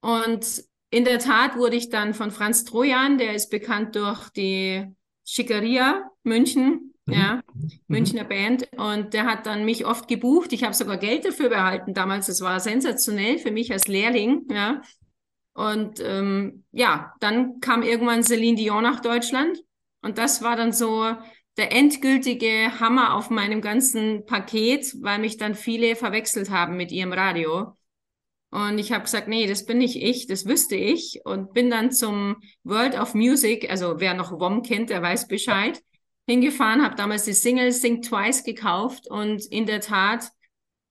Und 0.00 0.64
in 0.90 1.04
der 1.04 1.20
Tat 1.20 1.56
wurde 1.56 1.76
ich 1.76 1.90
dann 1.90 2.12
von 2.12 2.32
Franz 2.32 2.64
Trojan, 2.64 3.18
der 3.18 3.34
ist 3.34 3.50
bekannt 3.50 3.94
durch 3.94 4.28
die 4.30 4.84
Schickeria 5.24 6.10
München. 6.24 6.91
Ja, 7.06 7.42
mhm. 7.54 7.70
Münchner 7.88 8.24
Band. 8.24 8.68
Und 8.76 9.14
der 9.14 9.26
hat 9.26 9.46
dann 9.46 9.64
mich 9.64 9.86
oft 9.86 10.08
gebucht. 10.08 10.52
Ich 10.52 10.64
habe 10.64 10.74
sogar 10.74 10.98
Geld 10.98 11.24
dafür 11.24 11.48
behalten 11.48 11.94
damals. 11.94 12.26
Das 12.26 12.40
war 12.40 12.60
sensationell 12.60 13.38
für 13.38 13.50
mich 13.50 13.72
als 13.72 13.88
Lehrling, 13.88 14.46
ja. 14.50 14.82
Und 15.54 16.00
ähm, 16.00 16.64
ja, 16.72 17.12
dann 17.20 17.60
kam 17.60 17.82
irgendwann 17.82 18.22
Celine 18.22 18.56
Dion 18.56 18.82
nach 18.82 19.00
Deutschland. 19.00 19.58
Und 20.00 20.18
das 20.18 20.42
war 20.42 20.56
dann 20.56 20.72
so 20.72 21.14
der 21.58 21.72
endgültige 21.72 22.80
Hammer 22.80 23.14
auf 23.14 23.28
meinem 23.28 23.60
ganzen 23.60 24.24
Paket, 24.24 24.94
weil 25.02 25.18
mich 25.18 25.36
dann 25.36 25.54
viele 25.54 25.96
verwechselt 25.96 26.50
haben 26.50 26.76
mit 26.76 26.90
ihrem 26.90 27.12
Radio. 27.12 27.76
Und 28.50 28.78
ich 28.78 28.92
habe 28.92 29.04
gesagt, 29.04 29.28
nee, 29.28 29.46
das 29.46 29.64
bin 29.64 29.78
nicht 29.78 29.96
ich, 29.96 30.26
das 30.26 30.46
wüsste 30.46 30.76
ich. 30.76 31.20
Und 31.24 31.52
bin 31.52 31.70
dann 31.70 31.90
zum 31.90 32.36
World 32.64 32.98
of 32.98 33.14
Music, 33.14 33.70
also 33.70 33.94
wer 33.98 34.14
noch 34.14 34.32
WOM 34.32 34.62
kennt, 34.62 34.90
der 34.90 35.02
weiß 35.02 35.28
Bescheid, 35.28 35.82
hingefahren, 36.26 36.82
habe 36.82 36.94
damals 36.94 37.24
die 37.24 37.32
Single 37.32 37.72
Sing 37.72 38.02
Twice 38.02 38.44
gekauft 38.44 39.08
und 39.08 39.44
in 39.46 39.66
der 39.66 39.80
Tat, 39.80 40.30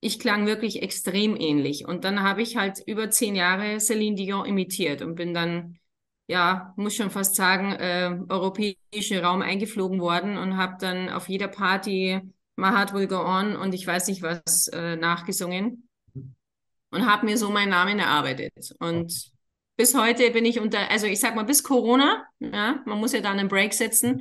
ich 0.00 0.18
klang 0.18 0.46
wirklich 0.46 0.82
extrem 0.82 1.36
ähnlich. 1.36 1.86
Und 1.86 2.04
dann 2.04 2.22
habe 2.22 2.42
ich 2.42 2.56
halt 2.56 2.82
über 2.86 3.10
zehn 3.10 3.36
Jahre 3.36 3.78
Celine 3.78 4.16
Dion 4.16 4.44
imitiert 4.44 5.00
und 5.00 5.14
bin 5.14 5.32
dann, 5.32 5.78
ja, 6.26 6.74
muss 6.76 6.96
schon 6.96 7.10
fast 7.10 7.36
sagen, 7.36 7.72
äh, 7.72 8.18
europäischen 8.28 9.24
Raum 9.24 9.42
eingeflogen 9.42 10.00
worden 10.00 10.38
und 10.38 10.56
habe 10.56 10.76
dann 10.80 11.08
auf 11.08 11.28
jeder 11.28 11.48
Party 11.48 12.20
My 12.56 12.68
Heart 12.68 12.94
Will 12.94 13.06
Go 13.06 13.20
On 13.20 13.56
und 13.56 13.74
ich 13.74 13.86
weiß 13.86 14.08
nicht 14.08 14.22
was 14.22 14.68
äh, 14.68 14.96
nachgesungen 14.96 15.88
und 16.90 17.06
habe 17.06 17.26
mir 17.26 17.38
so 17.38 17.50
meinen 17.50 17.70
Namen 17.70 17.98
erarbeitet. 17.98 18.74
Und 18.78 19.32
bis 19.76 19.94
heute 19.94 20.30
bin 20.30 20.44
ich 20.44 20.60
unter, 20.60 20.90
also 20.90 21.06
ich 21.06 21.20
sag 21.20 21.34
mal, 21.34 21.44
bis 21.44 21.62
Corona, 21.62 22.24
ja, 22.40 22.82
man 22.86 22.98
muss 22.98 23.12
ja 23.12 23.20
dann 23.20 23.38
einen 23.38 23.48
Break 23.48 23.72
setzen, 23.72 24.20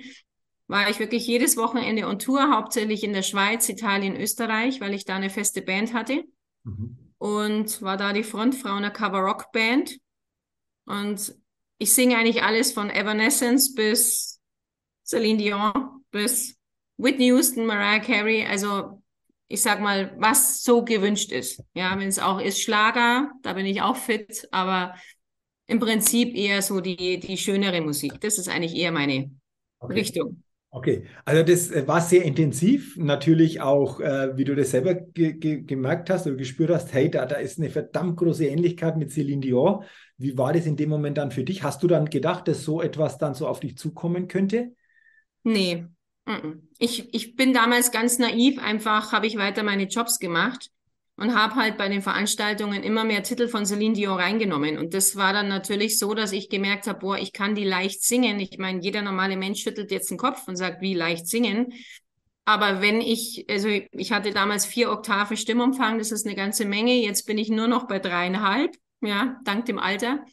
war 0.71 0.89
ich 0.89 0.99
wirklich 0.99 1.27
jedes 1.27 1.57
Wochenende 1.57 2.07
on 2.07 2.17
Tour, 2.17 2.49
hauptsächlich 2.49 3.03
in 3.03 3.11
der 3.11 3.23
Schweiz, 3.23 3.67
Italien, 3.67 4.15
Österreich, 4.15 4.79
weil 4.79 4.93
ich 4.93 5.03
da 5.03 5.17
eine 5.17 5.29
feste 5.29 5.61
Band 5.61 5.93
hatte. 5.93 6.23
Mhm. 6.63 7.13
Und 7.17 7.81
war 7.81 7.97
da 7.97 8.13
die 8.13 8.23
Frontfrau 8.23 8.75
einer 8.75 8.89
Cover-Rock-Band. 8.89 9.97
Und 10.85 11.35
ich 11.77 11.93
singe 11.93 12.15
eigentlich 12.15 12.43
alles 12.43 12.71
von 12.71 12.89
Evanescence 12.89 13.75
bis 13.75 14.39
Celine 15.05 15.39
Dion 15.39 15.73
bis 16.09 16.57
Whitney 16.95 17.27
Houston, 17.27 17.65
Mariah 17.65 17.99
Carey. 17.99 18.45
Also 18.45 19.03
ich 19.49 19.61
sag 19.61 19.81
mal, 19.81 20.15
was 20.19 20.63
so 20.63 20.85
gewünscht 20.85 21.33
ist. 21.33 21.61
Ja, 21.73 21.99
wenn 21.99 22.07
es 22.07 22.17
auch 22.17 22.39
ist 22.39 22.61
Schlager, 22.61 23.29
da 23.41 23.51
bin 23.51 23.65
ich 23.65 23.81
auch 23.81 23.97
fit, 23.97 24.47
aber 24.51 24.95
im 25.67 25.81
Prinzip 25.81 26.33
eher 26.33 26.61
so 26.61 26.79
die, 26.79 27.19
die 27.19 27.37
schönere 27.37 27.81
Musik. 27.81 28.21
Das 28.21 28.37
ist 28.37 28.47
eigentlich 28.47 28.75
eher 28.75 28.93
meine 28.93 29.31
okay. 29.79 29.95
Richtung. 29.95 30.43
Okay, 30.73 31.03
also 31.25 31.43
das 31.43 31.69
äh, 31.69 31.85
war 31.85 31.99
sehr 31.99 32.23
intensiv. 32.23 32.95
Natürlich 32.95 33.59
auch, 33.59 33.99
äh, 33.99 34.37
wie 34.37 34.45
du 34.45 34.55
das 34.55 34.71
selber 34.71 34.93
ge 34.95 35.33
ge 35.33 35.63
gemerkt 35.63 36.09
hast 36.09 36.25
oder 36.27 36.37
gespürt 36.37 36.69
hast, 36.69 36.93
hey, 36.93 37.11
da, 37.11 37.25
da 37.25 37.35
ist 37.35 37.59
eine 37.59 37.69
verdammt 37.69 38.15
große 38.15 38.45
Ähnlichkeit 38.47 38.95
mit 38.95 39.11
Celine 39.11 39.41
Dion. 39.41 39.83
Wie 40.17 40.37
war 40.37 40.53
das 40.53 40.65
in 40.65 40.77
dem 40.77 40.89
Moment 40.89 41.17
dann 41.17 41.31
für 41.31 41.43
dich? 41.43 41.63
Hast 41.63 41.83
du 41.83 41.87
dann 41.87 42.05
gedacht, 42.05 42.47
dass 42.47 42.63
so 42.63 42.81
etwas 42.81 43.17
dann 43.17 43.33
so 43.33 43.47
auf 43.47 43.59
dich 43.59 43.77
zukommen 43.77 44.29
könnte? 44.29 44.71
Nee, 45.43 45.87
ich, 46.77 47.13
ich 47.13 47.35
bin 47.35 47.51
damals 47.51 47.91
ganz 47.91 48.17
naiv, 48.17 48.57
einfach 48.59 49.11
habe 49.11 49.27
ich 49.27 49.35
weiter 49.35 49.63
meine 49.63 49.87
Jobs 49.87 50.19
gemacht 50.19 50.69
und 51.21 51.35
habe 51.35 51.55
halt 51.55 51.77
bei 51.77 51.87
den 51.87 52.01
Veranstaltungen 52.01 52.81
immer 52.81 53.03
mehr 53.03 53.21
Titel 53.21 53.47
von 53.47 53.63
Celine 53.63 53.93
Dion 53.93 54.17
reingenommen. 54.17 54.79
Und 54.79 54.95
das 54.95 55.15
war 55.15 55.33
dann 55.33 55.49
natürlich 55.49 55.99
so, 55.99 56.15
dass 56.15 56.31
ich 56.31 56.49
gemerkt 56.49 56.87
habe, 56.87 56.97
boah, 56.97 57.15
ich 57.15 57.31
kann 57.31 57.53
die 57.53 57.63
leicht 57.63 58.03
singen. 58.03 58.39
Ich 58.39 58.57
meine, 58.57 58.81
jeder 58.81 59.03
normale 59.03 59.37
Mensch 59.37 59.61
schüttelt 59.61 59.91
jetzt 59.91 60.09
den 60.09 60.17
Kopf 60.17 60.47
und 60.47 60.55
sagt, 60.55 60.81
wie 60.81 60.95
leicht 60.95 61.27
singen. 61.27 61.73
Aber 62.45 62.81
wenn 62.81 63.01
ich, 63.01 63.45
also 63.47 63.67
ich 63.67 64.11
hatte 64.11 64.31
damals 64.31 64.65
vier 64.65 64.91
Oktaven 64.91 65.37
Stimmumfang, 65.37 65.99
das 65.99 66.11
ist 66.11 66.25
eine 66.25 66.35
ganze 66.35 66.65
Menge. 66.65 66.95
Jetzt 66.95 67.27
bin 67.27 67.37
ich 67.37 67.49
nur 67.49 67.67
noch 67.67 67.85
bei 67.85 67.99
dreieinhalb, 67.99 68.75
ja, 69.01 69.39
dank 69.45 69.67
dem 69.67 69.77
Alter. 69.77 70.25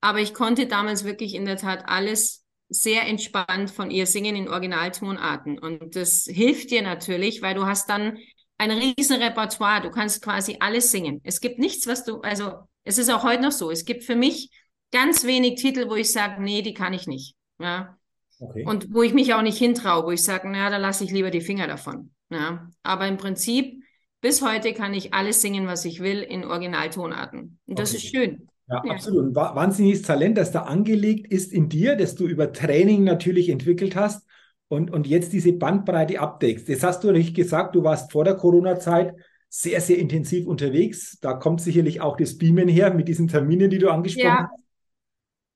Aber 0.00 0.20
ich 0.20 0.32
konnte 0.32 0.68
damals 0.68 1.04
wirklich 1.04 1.34
in 1.34 1.44
der 1.44 1.56
Tat 1.56 1.88
alles 1.88 2.44
sehr 2.68 3.08
entspannt 3.08 3.72
von 3.72 3.90
ihr 3.90 4.06
singen 4.06 4.36
in 4.36 4.48
Originaltonarten. 4.48 5.58
Und 5.58 5.96
das 5.96 6.28
hilft 6.30 6.70
dir 6.70 6.82
natürlich, 6.82 7.42
weil 7.42 7.56
du 7.56 7.66
hast 7.66 7.90
dann 7.90 8.18
ein 8.60 8.70
riesen 8.70 9.22
Repertoire. 9.22 9.80
Du 9.80 9.90
kannst 9.90 10.22
quasi 10.22 10.56
alles 10.60 10.90
singen. 10.90 11.20
Es 11.24 11.40
gibt 11.40 11.58
nichts, 11.58 11.86
was 11.86 12.04
du, 12.04 12.20
also 12.20 12.52
es 12.84 12.98
ist 12.98 13.10
auch 13.10 13.24
heute 13.24 13.42
noch 13.42 13.52
so. 13.52 13.70
Es 13.70 13.86
gibt 13.86 14.04
für 14.04 14.16
mich 14.16 14.50
ganz 14.92 15.24
wenig 15.24 15.60
Titel, 15.60 15.88
wo 15.88 15.94
ich 15.94 16.12
sage, 16.12 16.42
nee, 16.42 16.60
die 16.60 16.74
kann 16.74 16.92
ich 16.92 17.06
nicht. 17.06 17.34
Ja. 17.58 17.96
Okay. 18.38 18.64
Und 18.66 18.92
wo 18.92 19.02
ich 19.02 19.14
mich 19.14 19.32
auch 19.32 19.42
nicht 19.42 19.56
hintraue, 19.56 20.04
wo 20.04 20.10
ich 20.10 20.22
sage, 20.22 20.48
na, 20.50 20.68
da 20.68 20.76
lasse 20.76 21.04
ich 21.04 21.10
lieber 21.10 21.30
die 21.30 21.40
Finger 21.40 21.66
davon. 21.66 22.10
Ja. 22.30 22.68
Aber 22.82 23.08
im 23.08 23.16
Prinzip, 23.16 23.82
bis 24.20 24.42
heute 24.42 24.74
kann 24.74 24.92
ich 24.92 25.14
alles 25.14 25.40
singen, 25.40 25.66
was 25.66 25.86
ich 25.86 26.00
will, 26.00 26.20
in 26.20 26.44
Originaltonarten. 26.44 27.58
Und 27.66 27.78
das 27.78 27.94
okay. 27.94 27.96
ist 27.96 28.10
schön. 28.10 28.48
Ja, 28.68 28.82
ja, 28.84 28.92
absolut. 28.92 29.28
Ein 29.28 29.34
wahnsinniges 29.34 30.02
Talent, 30.02 30.36
das 30.36 30.52
da 30.52 30.62
angelegt 30.62 31.32
ist 31.32 31.50
in 31.50 31.70
dir, 31.70 31.96
das 31.96 32.14
du 32.14 32.26
über 32.26 32.52
Training 32.52 33.04
natürlich 33.04 33.48
entwickelt 33.48 33.96
hast 33.96 34.26
und, 34.70 34.92
und 34.92 35.08
jetzt 35.08 35.32
diese 35.32 35.52
Bandbreite 35.52 36.20
abdeckst. 36.20 36.68
Jetzt 36.68 36.84
hast 36.84 37.02
du 37.02 37.10
nicht 37.10 37.34
gesagt, 37.34 37.74
du 37.74 37.82
warst 37.82 38.12
vor 38.12 38.24
der 38.24 38.36
Corona-Zeit 38.36 39.16
sehr, 39.48 39.80
sehr 39.80 39.98
intensiv 39.98 40.46
unterwegs. 40.46 41.18
Da 41.20 41.32
kommt 41.32 41.60
sicherlich 41.60 42.00
auch 42.00 42.16
das 42.16 42.38
Beamen 42.38 42.68
her 42.68 42.94
mit 42.94 43.08
diesen 43.08 43.26
Terminen, 43.26 43.68
die 43.68 43.78
du 43.78 43.90
angesprochen 43.90 44.26
ja. 44.26 44.48
hast. 44.48 44.64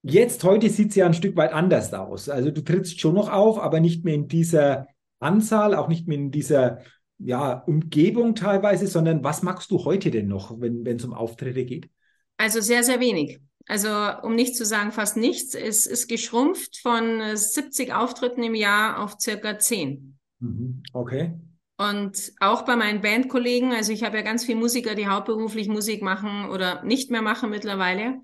Jetzt, 0.02 0.42
heute 0.42 0.68
sieht 0.68 0.90
es 0.90 0.96
ja 0.96 1.06
ein 1.06 1.14
Stück 1.14 1.36
weit 1.36 1.52
anders 1.52 1.94
aus. 1.94 2.28
Also 2.28 2.50
du 2.50 2.60
trittst 2.60 3.00
schon 3.00 3.14
noch 3.14 3.30
auf, 3.30 3.60
aber 3.60 3.78
nicht 3.78 4.04
mehr 4.04 4.14
in 4.14 4.26
dieser 4.26 4.88
Anzahl, 5.20 5.76
auch 5.76 5.86
nicht 5.86 6.08
mehr 6.08 6.18
in 6.18 6.32
dieser 6.32 6.80
ja, 7.18 7.52
Umgebung 7.52 8.34
teilweise, 8.34 8.88
sondern 8.88 9.22
was 9.22 9.44
magst 9.44 9.70
du 9.70 9.84
heute 9.84 10.10
denn 10.10 10.26
noch, 10.26 10.60
wenn 10.60 10.84
es 10.84 11.04
um 11.04 11.14
Auftritte 11.14 11.64
geht? 11.64 11.88
Also 12.36 12.60
sehr, 12.60 12.82
sehr 12.82 12.98
wenig. 12.98 13.38
Also 13.66 13.88
um 14.22 14.34
nicht 14.34 14.56
zu 14.56 14.64
sagen 14.64 14.92
fast 14.92 15.16
nichts. 15.16 15.54
Es 15.54 15.86
ist 15.86 16.08
geschrumpft 16.08 16.78
von 16.78 17.36
70 17.36 17.92
Auftritten 17.92 18.42
im 18.42 18.54
Jahr 18.54 19.02
auf 19.02 19.16
circa 19.18 19.58
10. 19.58 20.18
Mhm. 20.40 20.82
Okay. 20.92 21.34
Und 21.76 22.32
auch 22.40 22.62
bei 22.62 22.76
meinen 22.76 23.00
Bandkollegen, 23.00 23.72
also 23.72 23.92
ich 23.92 24.04
habe 24.04 24.18
ja 24.18 24.22
ganz 24.22 24.44
viele 24.44 24.58
Musiker, 24.58 24.94
die 24.94 25.08
hauptberuflich 25.08 25.68
Musik 25.68 26.02
machen 26.02 26.48
oder 26.50 26.84
nicht 26.84 27.10
mehr 27.10 27.22
machen 27.22 27.50
mittlerweile. 27.50 28.20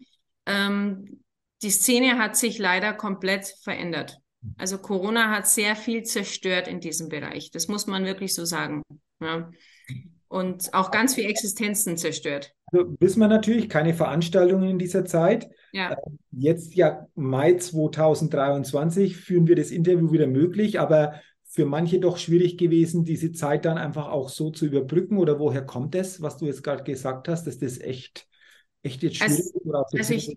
Ähm, 0.47 1.23
die 1.63 1.71
Szene 1.71 2.19
hat 2.19 2.37
sich 2.37 2.59
leider 2.59 2.93
komplett 2.93 3.47
verändert. 3.63 4.19
Also 4.57 4.79
Corona 4.79 5.31
hat 5.31 5.49
sehr 5.49 5.75
viel 5.75 6.05
zerstört 6.05 6.69
in 6.69 6.81
diesem 6.81 7.09
Bereich. 7.09 7.51
Das 7.51 7.67
muss 7.67 7.87
man 7.87 8.05
wirklich 8.05 8.35
so 8.35 8.45
sagen. 8.45 8.83
Ja 9.21 9.51
und 10.31 10.73
auch 10.75 10.93
ganz 10.93 11.17
viel 11.17 11.27
Existenzen 11.29 11.97
zerstört. 11.97 12.55
Also 12.73 12.97
wissen 13.01 13.21
wir 13.21 13.29
natürlich, 13.29 13.69
keine 13.69 13.95
Veranstaltungen 13.95 14.71
in 14.71 14.79
dieser 14.79 15.05
Zeit. 15.05 15.49
Ja. 15.73 15.93
Äh, 15.93 15.97
jetzt 16.33 16.75
ja 16.75 17.07
Mai 17.15 17.55
2023 17.55 19.17
führen 19.17 19.47
wir 19.47 19.57
das 19.57 19.71
Interview 19.71 20.13
wieder 20.13 20.27
möglich, 20.27 20.81
aber 20.81 21.15
für 21.45 21.67
manche 21.67 21.99
doch 21.99 22.17
schwierig 22.17 22.59
gewesen, 22.59 23.05
diese 23.05 23.33
Zeit 23.33 23.65
dann 23.65 23.77
einfach 23.77 24.09
auch 24.09 24.29
so 24.29 24.51
zu 24.51 24.67
überbrücken. 24.67 25.19
Oder 25.19 25.41
woher 25.41 25.63
kommt 25.63 25.95
das, 25.95 26.23
was 26.23 26.37
du 26.37 26.47
jetzt 26.47 26.63
gerade 26.63 26.85
gesagt 26.85 27.27
hast, 27.27 27.47
dass 27.47 27.59
das 27.59 27.79
echt, 27.79 28.29
echt 28.83 29.03
jetzt 29.03 29.17
schwierig 29.17 29.33
also, 29.33 29.59
ist 29.59 29.67
oder 29.67 29.81
auch 29.81 29.89
so 29.89 29.99
also 29.99 30.15
ich, 30.15 30.37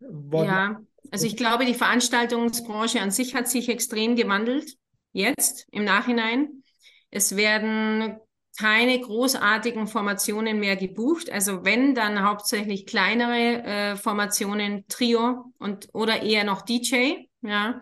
worden? 0.00 0.46
Ja, 0.46 0.80
also 1.10 1.26
ich 1.26 1.36
glaube, 1.36 1.64
die 1.64 1.74
Veranstaltungsbranche 1.74 3.00
an 3.00 3.10
sich 3.10 3.34
hat 3.34 3.48
sich 3.48 3.70
extrem 3.70 4.14
gewandelt. 4.14 4.76
jetzt 5.12 5.66
im 5.72 5.84
Nachhinein. 5.84 6.62
Es 7.10 7.36
werden 7.36 8.16
keine 8.58 9.00
großartigen 9.00 9.86
Formationen 9.86 10.60
mehr 10.60 10.76
gebucht. 10.76 11.30
Also 11.30 11.64
wenn, 11.64 11.94
dann 11.94 12.22
hauptsächlich 12.22 12.86
kleinere 12.86 13.62
äh, 13.64 13.96
Formationen, 13.96 14.84
Trio 14.88 15.52
und 15.58 15.88
oder 15.92 16.22
eher 16.22 16.44
noch 16.44 16.62
DJ, 16.62 17.14
ja. 17.42 17.80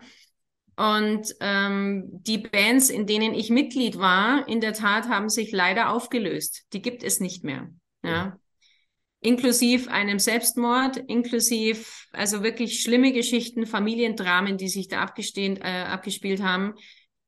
Und 0.77 1.35
ähm, 1.41 2.05
die 2.11 2.39
Bands, 2.39 2.89
in 2.89 3.05
denen 3.05 3.33
ich 3.33 3.49
Mitglied 3.49 3.99
war, 3.99 4.47
in 4.47 4.61
der 4.61 4.73
Tat 4.73 5.09
haben 5.09 5.29
sich 5.29 5.51
leider 5.51 5.91
aufgelöst. 5.91 6.63
Die 6.73 6.81
gibt 6.81 7.03
es 7.03 7.19
nicht 7.19 7.43
mehr. 7.43 7.69
Ja. 8.03 8.39
Inklusiv 9.19 9.89
einem 9.89 10.17
Selbstmord, 10.17 10.97
inklusiv 10.97 12.07
also 12.11 12.41
wirklich 12.41 12.81
schlimme 12.81 13.11
Geschichten, 13.11 13.67
Familiendramen, 13.67 14.57
die 14.57 14.69
sich 14.69 14.87
da 14.87 15.01
abgestehen, 15.01 15.57
äh, 15.57 15.85
abgespielt 15.87 16.41
haben 16.41 16.73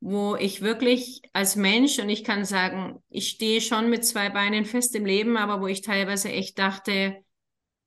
wo 0.06 0.36
ich 0.36 0.62
wirklich 0.62 1.22
als 1.32 1.56
Mensch, 1.56 1.98
und 1.98 2.10
ich 2.10 2.26
kann 2.26 2.44
sagen, 2.44 3.02
ich 3.10 3.30
stehe 3.30 3.62
schon 3.62 3.90
mit 3.90 4.06
zwei 4.06 4.30
Beinen 4.30 4.66
fest 4.66 4.94
im 4.96 5.06
Leben, 5.06 5.38
aber 5.38 5.62
wo 5.62 5.68
ich 5.68 5.80
teilweise 5.80 6.30
echt 6.30 6.60
dachte, 6.60 7.24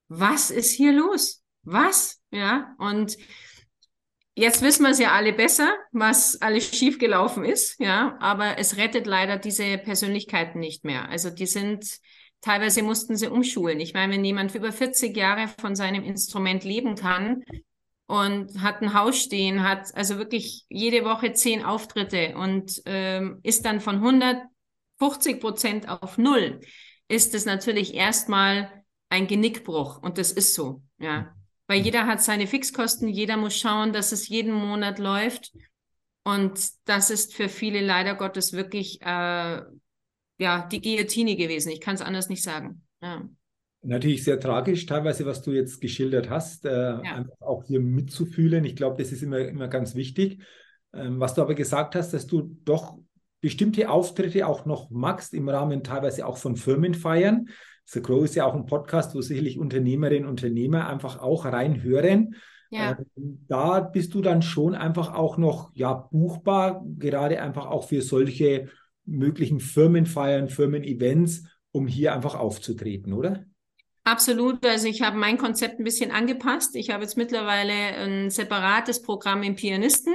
was 0.09 0.50
ist 0.50 0.70
hier 0.70 0.94
los? 0.94 1.42
Was? 1.62 2.18
Ja, 2.31 2.74
und 2.79 3.18
jetzt 4.35 4.62
wissen 4.62 4.85
wir 4.85 4.92
es 4.92 4.98
ja 4.98 5.12
alle 5.12 5.35
besser, 5.35 5.70
was 5.92 6.40
alles 6.40 6.74
schiefgelaufen 6.74 7.44
ist, 7.44 7.79
ja, 7.81 8.16
aber 8.18 8.57
es 8.57 8.79
rettet 8.79 9.07
leider 9.07 9.37
diese 9.37 9.76
Persönlichkeiten 9.76 10.59
nicht 10.59 10.85
mehr. 10.85 11.11
Also 11.11 11.29
die 11.29 11.46
sind, 11.46 11.98
teilweise 12.40 12.83
mussten 12.83 13.16
sie 13.16 13.29
umschulen. 13.29 13.79
Ich 13.79 13.92
meine, 13.92 14.14
wenn 14.14 14.24
jemand 14.24 14.55
über 14.55 14.72
40 14.72 15.14
Jahre 15.14 15.48
von 15.61 15.76
seinem 15.76 16.02
Instrument 16.02 16.64
leben 16.64 16.94
kann, 16.94 17.44
und 18.07 18.62
hat 18.62 18.83
ein 18.83 18.95
Haus 18.95 19.21
stehen, 19.21 19.62
hat 19.62 19.95
also 19.95 20.19
wirklich 20.19 20.64
jede 20.69 21.05
Woche 21.05 21.33
zehn 21.33 21.64
Auftritte 21.64 22.37
und 22.37 22.81
ähm, 22.87 23.40
ist 23.42 23.64
dann 23.64 23.81
von 23.81 23.97
150 23.97 25.40
Prozent 25.40 25.88
auf 25.88 26.16
null, 26.16 26.61
ist 27.09 27.35
es 27.35 27.47
natürlich 27.47 27.95
erstmal 27.95 28.85
ein 29.09 29.27
Genickbruch 29.27 30.03
und 30.03 30.19
das 30.19 30.33
ist 30.33 30.55
so, 30.55 30.83
ja. 30.99 31.33
Weil 31.69 31.81
jeder 31.81 32.07
hat 32.07 32.23
seine 32.23 32.47
Fixkosten, 32.47 33.09
jeder 33.09 33.37
muss 33.37 33.59
schauen, 33.59 33.92
dass 33.92 34.12
es 34.12 34.29
jeden 34.29 34.53
Monat 34.53 35.01
läuft 35.01 35.53
und 36.23 36.61
das 36.85 37.11
ist 37.11 37.35
für 37.35 37.49
viele 37.49 37.81
leider 37.81 38.14
Gottes 38.14 38.53
wirklich 38.53 39.03
äh, 39.03 39.62
ja 40.38 40.69
die 40.71 40.81
Guillotine 40.81 41.35
gewesen. 41.35 41.71
Ich 41.71 41.81
kann 41.81 41.97
es 41.97 42.03
anders 42.03 42.29
nicht 42.29 42.45
sagen. 42.45 42.87
Ja 43.03 43.29
natürlich 43.87 44.25
sehr 44.25 44.40
tragisch, 44.40 44.87
teilweise, 44.87 45.27
was 45.27 45.42
du 45.42 45.53
jetzt 45.53 45.81
geschildert 45.81 46.29
hast, 46.29 46.64
äh, 46.64 46.70
ja. 46.70 47.01
einfach 47.01 47.40
auch 47.40 47.64
hier 47.64 47.81
mitzufühlen. 47.81 48.64
Ich 48.64 48.77
glaube, 48.77 49.03
das 49.03 49.12
ist 49.12 49.22
immer, 49.22 49.38
immer 49.38 49.68
ganz 49.68 49.94
wichtig. 49.94 50.42
Ähm, 50.92 51.20
was 51.20 51.35
du 51.35 51.42
aber 51.42 51.55
gesagt 51.55 51.94
hast, 51.94 52.12
dass 52.12 52.27
du 52.27 52.57
doch 52.64 52.99
bestimmte 53.40 53.90
Auftritte 53.90 54.46
auch 54.46 54.66
noch 54.66 54.90
magst, 54.90 55.35
im 55.35 55.49
Rahmen 55.49 55.85
teilweise 55.85 56.27
auch 56.27 56.37
von 56.37 56.57
Firmenfeiern. 56.57 57.49
The 57.85 58.03
Grow 58.03 58.25
ist 58.25 58.35
ja 58.35 58.44
auch 58.44 58.55
ein 58.55 58.66
Podcast, 58.66 59.14
wo 59.14 59.20
sicherlich 59.20 59.59
Unternehmerinnen 59.59 60.25
und 60.25 60.31
Unternehmer 60.31 60.88
einfach 60.88 61.20
auch 61.20 61.44
reinhören. 61.44 62.35
Ja. 62.70 62.99
Ähm, 63.16 63.44
da 63.46 63.81
bist 63.81 64.14
du 64.14 64.20
dann 64.20 64.42
schon 64.42 64.75
einfach 64.75 65.14
auch 65.14 65.38
noch 65.38 65.70
ja, 65.75 65.92
buchbar, 65.94 66.85
gerade 66.99 67.40
einfach 67.40 67.66
auch 67.66 67.88
für 67.88 68.03
solche 68.03 68.68
möglichen 69.05 69.61
Firmenfeiern, 69.61 70.49
Firmen-Events, 70.49 71.44
um 71.70 71.87
hier 71.87 72.14
einfach 72.14 72.35
aufzutreten, 72.35 73.12
oder? 73.12 73.44
Absolut. 74.07 74.64
Also 74.64 74.87
ich 74.87 75.03
habe 75.03 75.16
mein 75.19 75.37
Konzept 75.37 75.81
ein 75.81 75.85
bisschen 75.85 76.12
angepasst. 76.12 76.77
Ich 76.77 76.90
habe 76.90 77.03
jetzt 77.03 77.16
mittlerweile 77.16 77.73
ein 77.73 78.31
separates 78.31 79.03
Programm 79.03 79.42
im 79.42 79.57
Pianisten, 79.57 80.14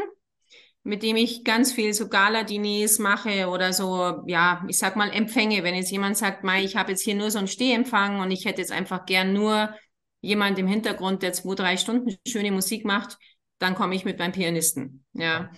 mit 0.84 1.04
dem 1.04 1.18
ich 1.18 1.44
ganz 1.44 1.74
viel 1.74 1.94
so 1.94 2.08
Gala-Diners 2.08 3.00
mache 3.00 3.50
oder 3.50 3.74
so, 3.74 4.24
ja, 4.28 4.64
ich 4.70 4.78
sag 4.78 4.96
mal 4.96 5.10
Empfänge. 5.10 5.66
Wenn 5.66 5.76
jetzt 5.76 5.92
jemand 5.92 6.16
sagt, 6.16 6.46
Mai, 6.46 6.64
ich 6.64 6.78
habe 6.78 6.92
jetzt 6.92 7.02
hier 7.02 7.16
nur 7.16 7.32
so 7.32 7.40
einen 7.40 7.50
Stehempfang 7.50 8.22
und 8.22 8.32
ich 8.32 8.46
hätte 8.46 8.62
jetzt 8.62 8.72
einfach 8.72 9.06
gern 9.06 9.34
nur 9.34 9.76
jemand 10.22 10.58
im 10.58 10.68
Hintergrund, 10.68 11.22
der 11.22 11.34
zwei, 11.34 11.56
drei 11.56 11.76
Stunden 11.76 12.16
schöne 12.26 12.54
Musik 12.54 12.86
macht, 12.86 13.18
dann 13.60 13.76
komme 13.76 13.94
ich 13.94 14.06
mit 14.06 14.18
meinem 14.20 14.32
Pianisten. 14.32 15.04
Ja. 15.12 15.52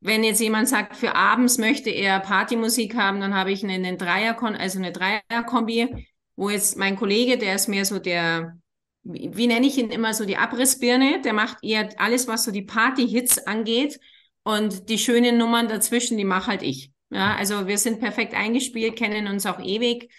Wenn 0.00 0.24
jetzt 0.24 0.42
jemand 0.42 0.68
sagt, 0.68 0.94
für 0.94 1.14
abends 1.14 1.56
möchte 1.56 1.88
er 1.88 2.20
Partymusik 2.20 2.96
haben, 2.96 3.18
dann 3.18 3.34
habe 3.34 3.50
ich 3.50 3.64
einen, 3.64 3.82
einen 3.82 3.96
Dreier, 3.96 4.36
also 4.42 4.78
eine 4.78 4.92
Dreierkombi 4.92 6.06
wo 6.36 6.50
jetzt 6.50 6.76
mein 6.76 6.96
Kollege, 6.96 7.38
der 7.38 7.54
ist 7.54 7.68
mehr 7.68 7.84
so 7.84 7.98
der, 7.98 8.58
wie, 9.02 9.30
wie 9.34 9.46
nenne 9.46 9.66
ich 9.66 9.78
ihn 9.78 9.90
immer 9.90 10.14
so 10.14 10.24
die 10.24 10.36
Abrissbirne, 10.36 11.22
der 11.22 11.32
macht 11.32 11.58
eher 11.62 11.88
alles, 11.98 12.28
was 12.28 12.44
so 12.44 12.50
die 12.50 12.62
Party-Hits 12.62 13.46
angeht 13.46 13.98
und 14.42 14.88
die 14.88 14.98
schönen 14.98 15.38
Nummern 15.38 15.68
dazwischen, 15.68 16.16
die 16.16 16.24
mache 16.24 16.48
halt 16.48 16.62
ich. 16.62 16.92
Ja, 17.10 17.36
also 17.36 17.66
wir 17.66 17.78
sind 17.78 18.00
perfekt 18.00 18.34
eingespielt, 18.34 18.96
kennen 18.96 19.28
uns 19.28 19.46
auch 19.46 19.60
ewig 19.60 20.10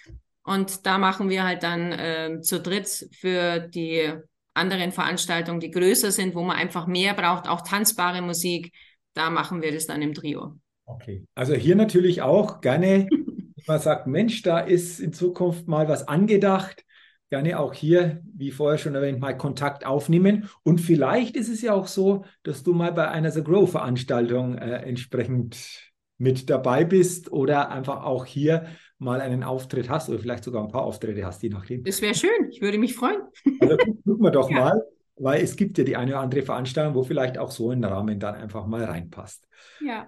und 0.44 0.86
da 0.86 0.98
machen 0.98 1.30
wir 1.30 1.44
halt 1.44 1.64
dann 1.64 1.92
äh, 1.92 2.42
zu 2.42 2.60
dritt 2.60 3.10
für 3.12 3.60
die 3.60 4.14
anderen 4.54 4.92
Veranstaltungen, 4.92 5.60
die 5.60 5.72
größer 5.72 6.12
sind, 6.12 6.34
wo 6.34 6.44
man 6.44 6.58
einfach 6.58 6.88
mehr 6.88 7.14
braucht, 7.14 7.48
auch 7.48 7.62
tanzbare 7.62 8.22
Musik, 8.22 8.74
da 9.14 9.30
machen 9.30 9.62
wir 9.62 9.72
das 9.72 9.86
dann 9.86 10.02
im 10.02 10.14
Trio. 10.14 10.58
Okay, 10.86 11.26
also 11.36 11.54
hier 11.54 11.76
natürlich 11.76 12.22
auch 12.22 12.62
gerne 12.62 13.10
man 13.66 13.80
sagt, 13.80 14.08
Mensch, 14.08 14.42
da 14.44 14.60
ist 14.60 15.00
in 15.00 15.14
Zukunft 15.14 15.68
mal 15.68 15.88
was 15.88 16.08
angedacht, 16.08 16.86
gerne 17.30 17.60
auch 17.60 17.74
hier, 17.74 18.22
wie 18.36 18.52
vorher 18.52 18.78
schon 18.78 18.96
erwähnt, 18.96 19.20
mal 19.20 19.38
Kontakt 19.38 19.86
aufnehmen. 19.86 20.50
Und 20.64 20.80
vielleicht 20.80 21.36
ist 21.36 21.50
es 21.50 21.62
ja 21.62 21.74
auch 21.74 21.88
so, 21.88 22.26
dass 22.44 22.64
du 22.64 22.74
mal 22.74 22.94
bei 22.94 23.10
einer 23.10 23.32
The 23.32 23.44
Grow-Veranstaltung 23.44 24.58
äh, 24.58 24.84
entsprechend 24.84 25.88
mit 26.18 26.50
dabei 26.50 26.84
bist 26.84 27.32
oder 27.32 27.70
einfach 27.70 28.04
auch 28.04 28.26
hier 28.26 28.68
mal 28.98 29.22
einen 29.22 29.44
Auftritt 29.44 29.90
hast 29.90 30.10
oder 30.10 30.20
vielleicht 30.20 30.44
sogar 30.44 30.64
ein 30.64 30.72
paar 30.72 30.84
Auftritte 30.84 31.26
hast, 31.26 31.44
je 31.44 31.50
nachdem. 31.50 31.84
Das 31.84 32.02
wäre 32.02 32.16
schön, 32.16 32.50
ich 32.50 32.62
würde 32.62 32.80
mich 32.80 32.96
freuen. 32.96 33.22
Also 33.60 33.78
gucken 33.78 34.24
wir 34.24 34.32
doch 34.32 34.50
ja. 34.50 34.60
mal, 34.60 34.84
weil 35.18 35.44
es 35.44 35.56
gibt 35.56 35.78
ja 35.78 35.84
die 35.84 35.96
eine 35.96 36.12
oder 36.14 36.22
andere 36.22 36.42
Veranstaltung, 36.42 36.96
wo 36.96 37.04
vielleicht 37.04 37.38
auch 37.38 37.52
so 37.52 37.70
ein 37.70 37.84
Rahmen 37.84 38.20
dann 38.20 38.36
einfach 38.36 38.66
mal 38.66 38.84
reinpasst. 38.84 39.48
Ja. 39.80 40.08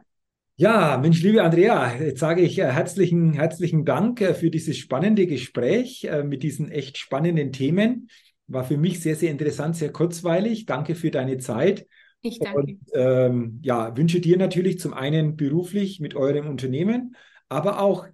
Ja, 0.62 0.98
Mensch, 0.98 1.24
liebe 1.24 1.42
Andrea, 1.42 1.96
jetzt 2.02 2.20
sage 2.20 2.42
ich 2.42 2.60
äh, 2.60 2.70
herzlichen, 2.70 3.32
herzlichen 3.32 3.86
Dank 3.86 4.20
äh, 4.20 4.34
für 4.34 4.50
dieses 4.52 4.76
spannende 4.76 5.26
Gespräch 5.26 6.04
äh, 6.04 6.22
mit 6.22 6.44
diesen 6.44 6.70
echt 6.70 6.98
spannenden 6.98 7.54
Themen. 7.54 8.10
War 8.48 8.66
für 8.66 8.76
mich 8.76 9.00
sehr, 9.00 9.16
sehr 9.16 9.32
interessant, 9.32 9.78
sehr 9.78 9.94
kurzweilig. 9.94 10.66
Danke 10.66 10.96
für 10.96 11.12
deine 11.12 11.38
Zeit. 11.38 11.88
Ich 12.20 12.40
danke. 12.40 12.60
Und 12.60 12.80
ähm, 12.94 13.60
ja, 13.64 13.96
wünsche 13.96 14.20
dir 14.20 14.36
natürlich 14.36 14.82
zum 14.82 14.94
einen 14.94 15.38
beruflich 15.38 16.02
mit 16.02 16.14
eurem 16.14 16.50
Unternehmen, 16.50 17.16
aber 17.48 17.80
auch 17.80 18.08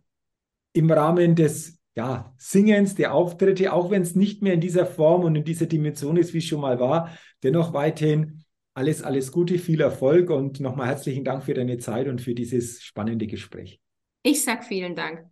im 0.74 0.92
Rahmen 0.92 1.34
des 1.34 1.80
ja, 1.96 2.32
Singens, 2.38 2.94
der 2.94 3.16
Auftritte, 3.16 3.74
auch 3.74 3.90
wenn 3.90 4.04
es 4.04 4.14
nicht 4.14 4.44
mehr 4.44 4.54
in 4.54 4.62
dieser 4.62 4.86
Form 4.86 5.24
und 5.24 5.36
in 5.36 5.46
dieser 5.46 5.66
Dimension 5.66 6.16
ist, 6.16 6.36
wie 6.36 6.38
es 6.38 6.46
schon 6.46 6.62
mal 6.62 6.80
war, 6.80 7.10
dennoch 7.42 7.74
weiterhin 7.74 8.45
alles, 8.76 9.02
alles 9.02 9.32
Gute, 9.32 9.58
viel 9.58 9.80
Erfolg 9.82 10.30
und 10.30 10.60
nochmal 10.60 10.88
herzlichen 10.88 11.24
Dank 11.24 11.44
für 11.46 11.54
deine 11.54 11.78
Zeit 11.78 12.08
und 12.08 12.22
für 12.22 12.36
dieses 12.36 12.84
spannende 12.84 13.26
Gespräch. 13.26 13.80
Ich 14.22 14.44
sag 14.44 14.66
vielen 14.66 14.96
Dank. 14.96 15.26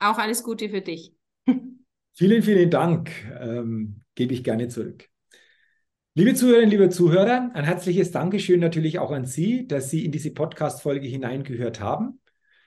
Auch 0.00 0.18
alles 0.18 0.42
Gute 0.42 0.68
für 0.68 0.80
dich. 0.80 1.12
vielen, 2.14 2.42
vielen 2.42 2.70
Dank. 2.70 3.10
Ähm, 3.40 4.02
gebe 4.16 4.34
ich 4.34 4.42
gerne 4.42 4.66
zurück. 4.66 5.08
Liebe 6.14 6.34
Zuhörerinnen, 6.34 6.70
liebe 6.70 6.88
Zuhörer, 6.88 7.52
ein 7.54 7.64
herzliches 7.64 8.10
Dankeschön 8.10 8.58
natürlich 8.58 8.98
auch 8.98 9.12
an 9.12 9.26
Sie, 9.26 9.68
dass 9.68 9.90
Sie 9.90 10.04
in 10.04 10.10
diese 10.10 10.32
Podcast-Folge 10.32 11.06
hineingehört 11.06 11.78
haben. 11.78 12.20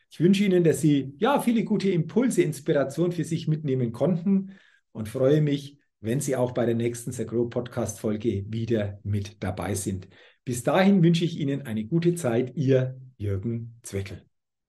Ich 0.10 0.22
wünsche 0.22 0.46
Ihnen, 0.46 0.63
dass 0.63 0.80
Sie 0.80 1.13
ja 1.17 1.41
viele 1.41 1.65
gute 1.65 1.91
Impulse, 1.91 2.41
Inspiration 2.41 3.12
für 3.12 3.26
sich 3.26 3.50
mitnehmen 3.50 3.91
konnten 3.91 4.54
und 4.94 5.10
freue 5.10 5.41
mich, 5.41 5.81
wenn 6.02 6.20
Sie 6.20 6.36
auch 6.36 6.52
bei 6.52 6.66
der 6.66 6.76
nächsten 6.76 7.12
Grow 7.26 7.50
Podcast 7.50 8.00
Folge 8.00 8.46
wieder 8.50 9.00
mit 9.04 9.42
dabei 9.42 9.76
sind. 9.76 10.08
Bis 10.44 10.64
dahin 10.64 11.04
wünsche 11.04 11.24
ich 11.24 11.40
Ihnen 11.40 11.62
eine 11.62 11.86
gute 11.86 12.16
Zeit, 12.16 12.56
Ihr 12.56 13.00
Jürgen 13.18 13.80
Zweckel. 13.84 14.31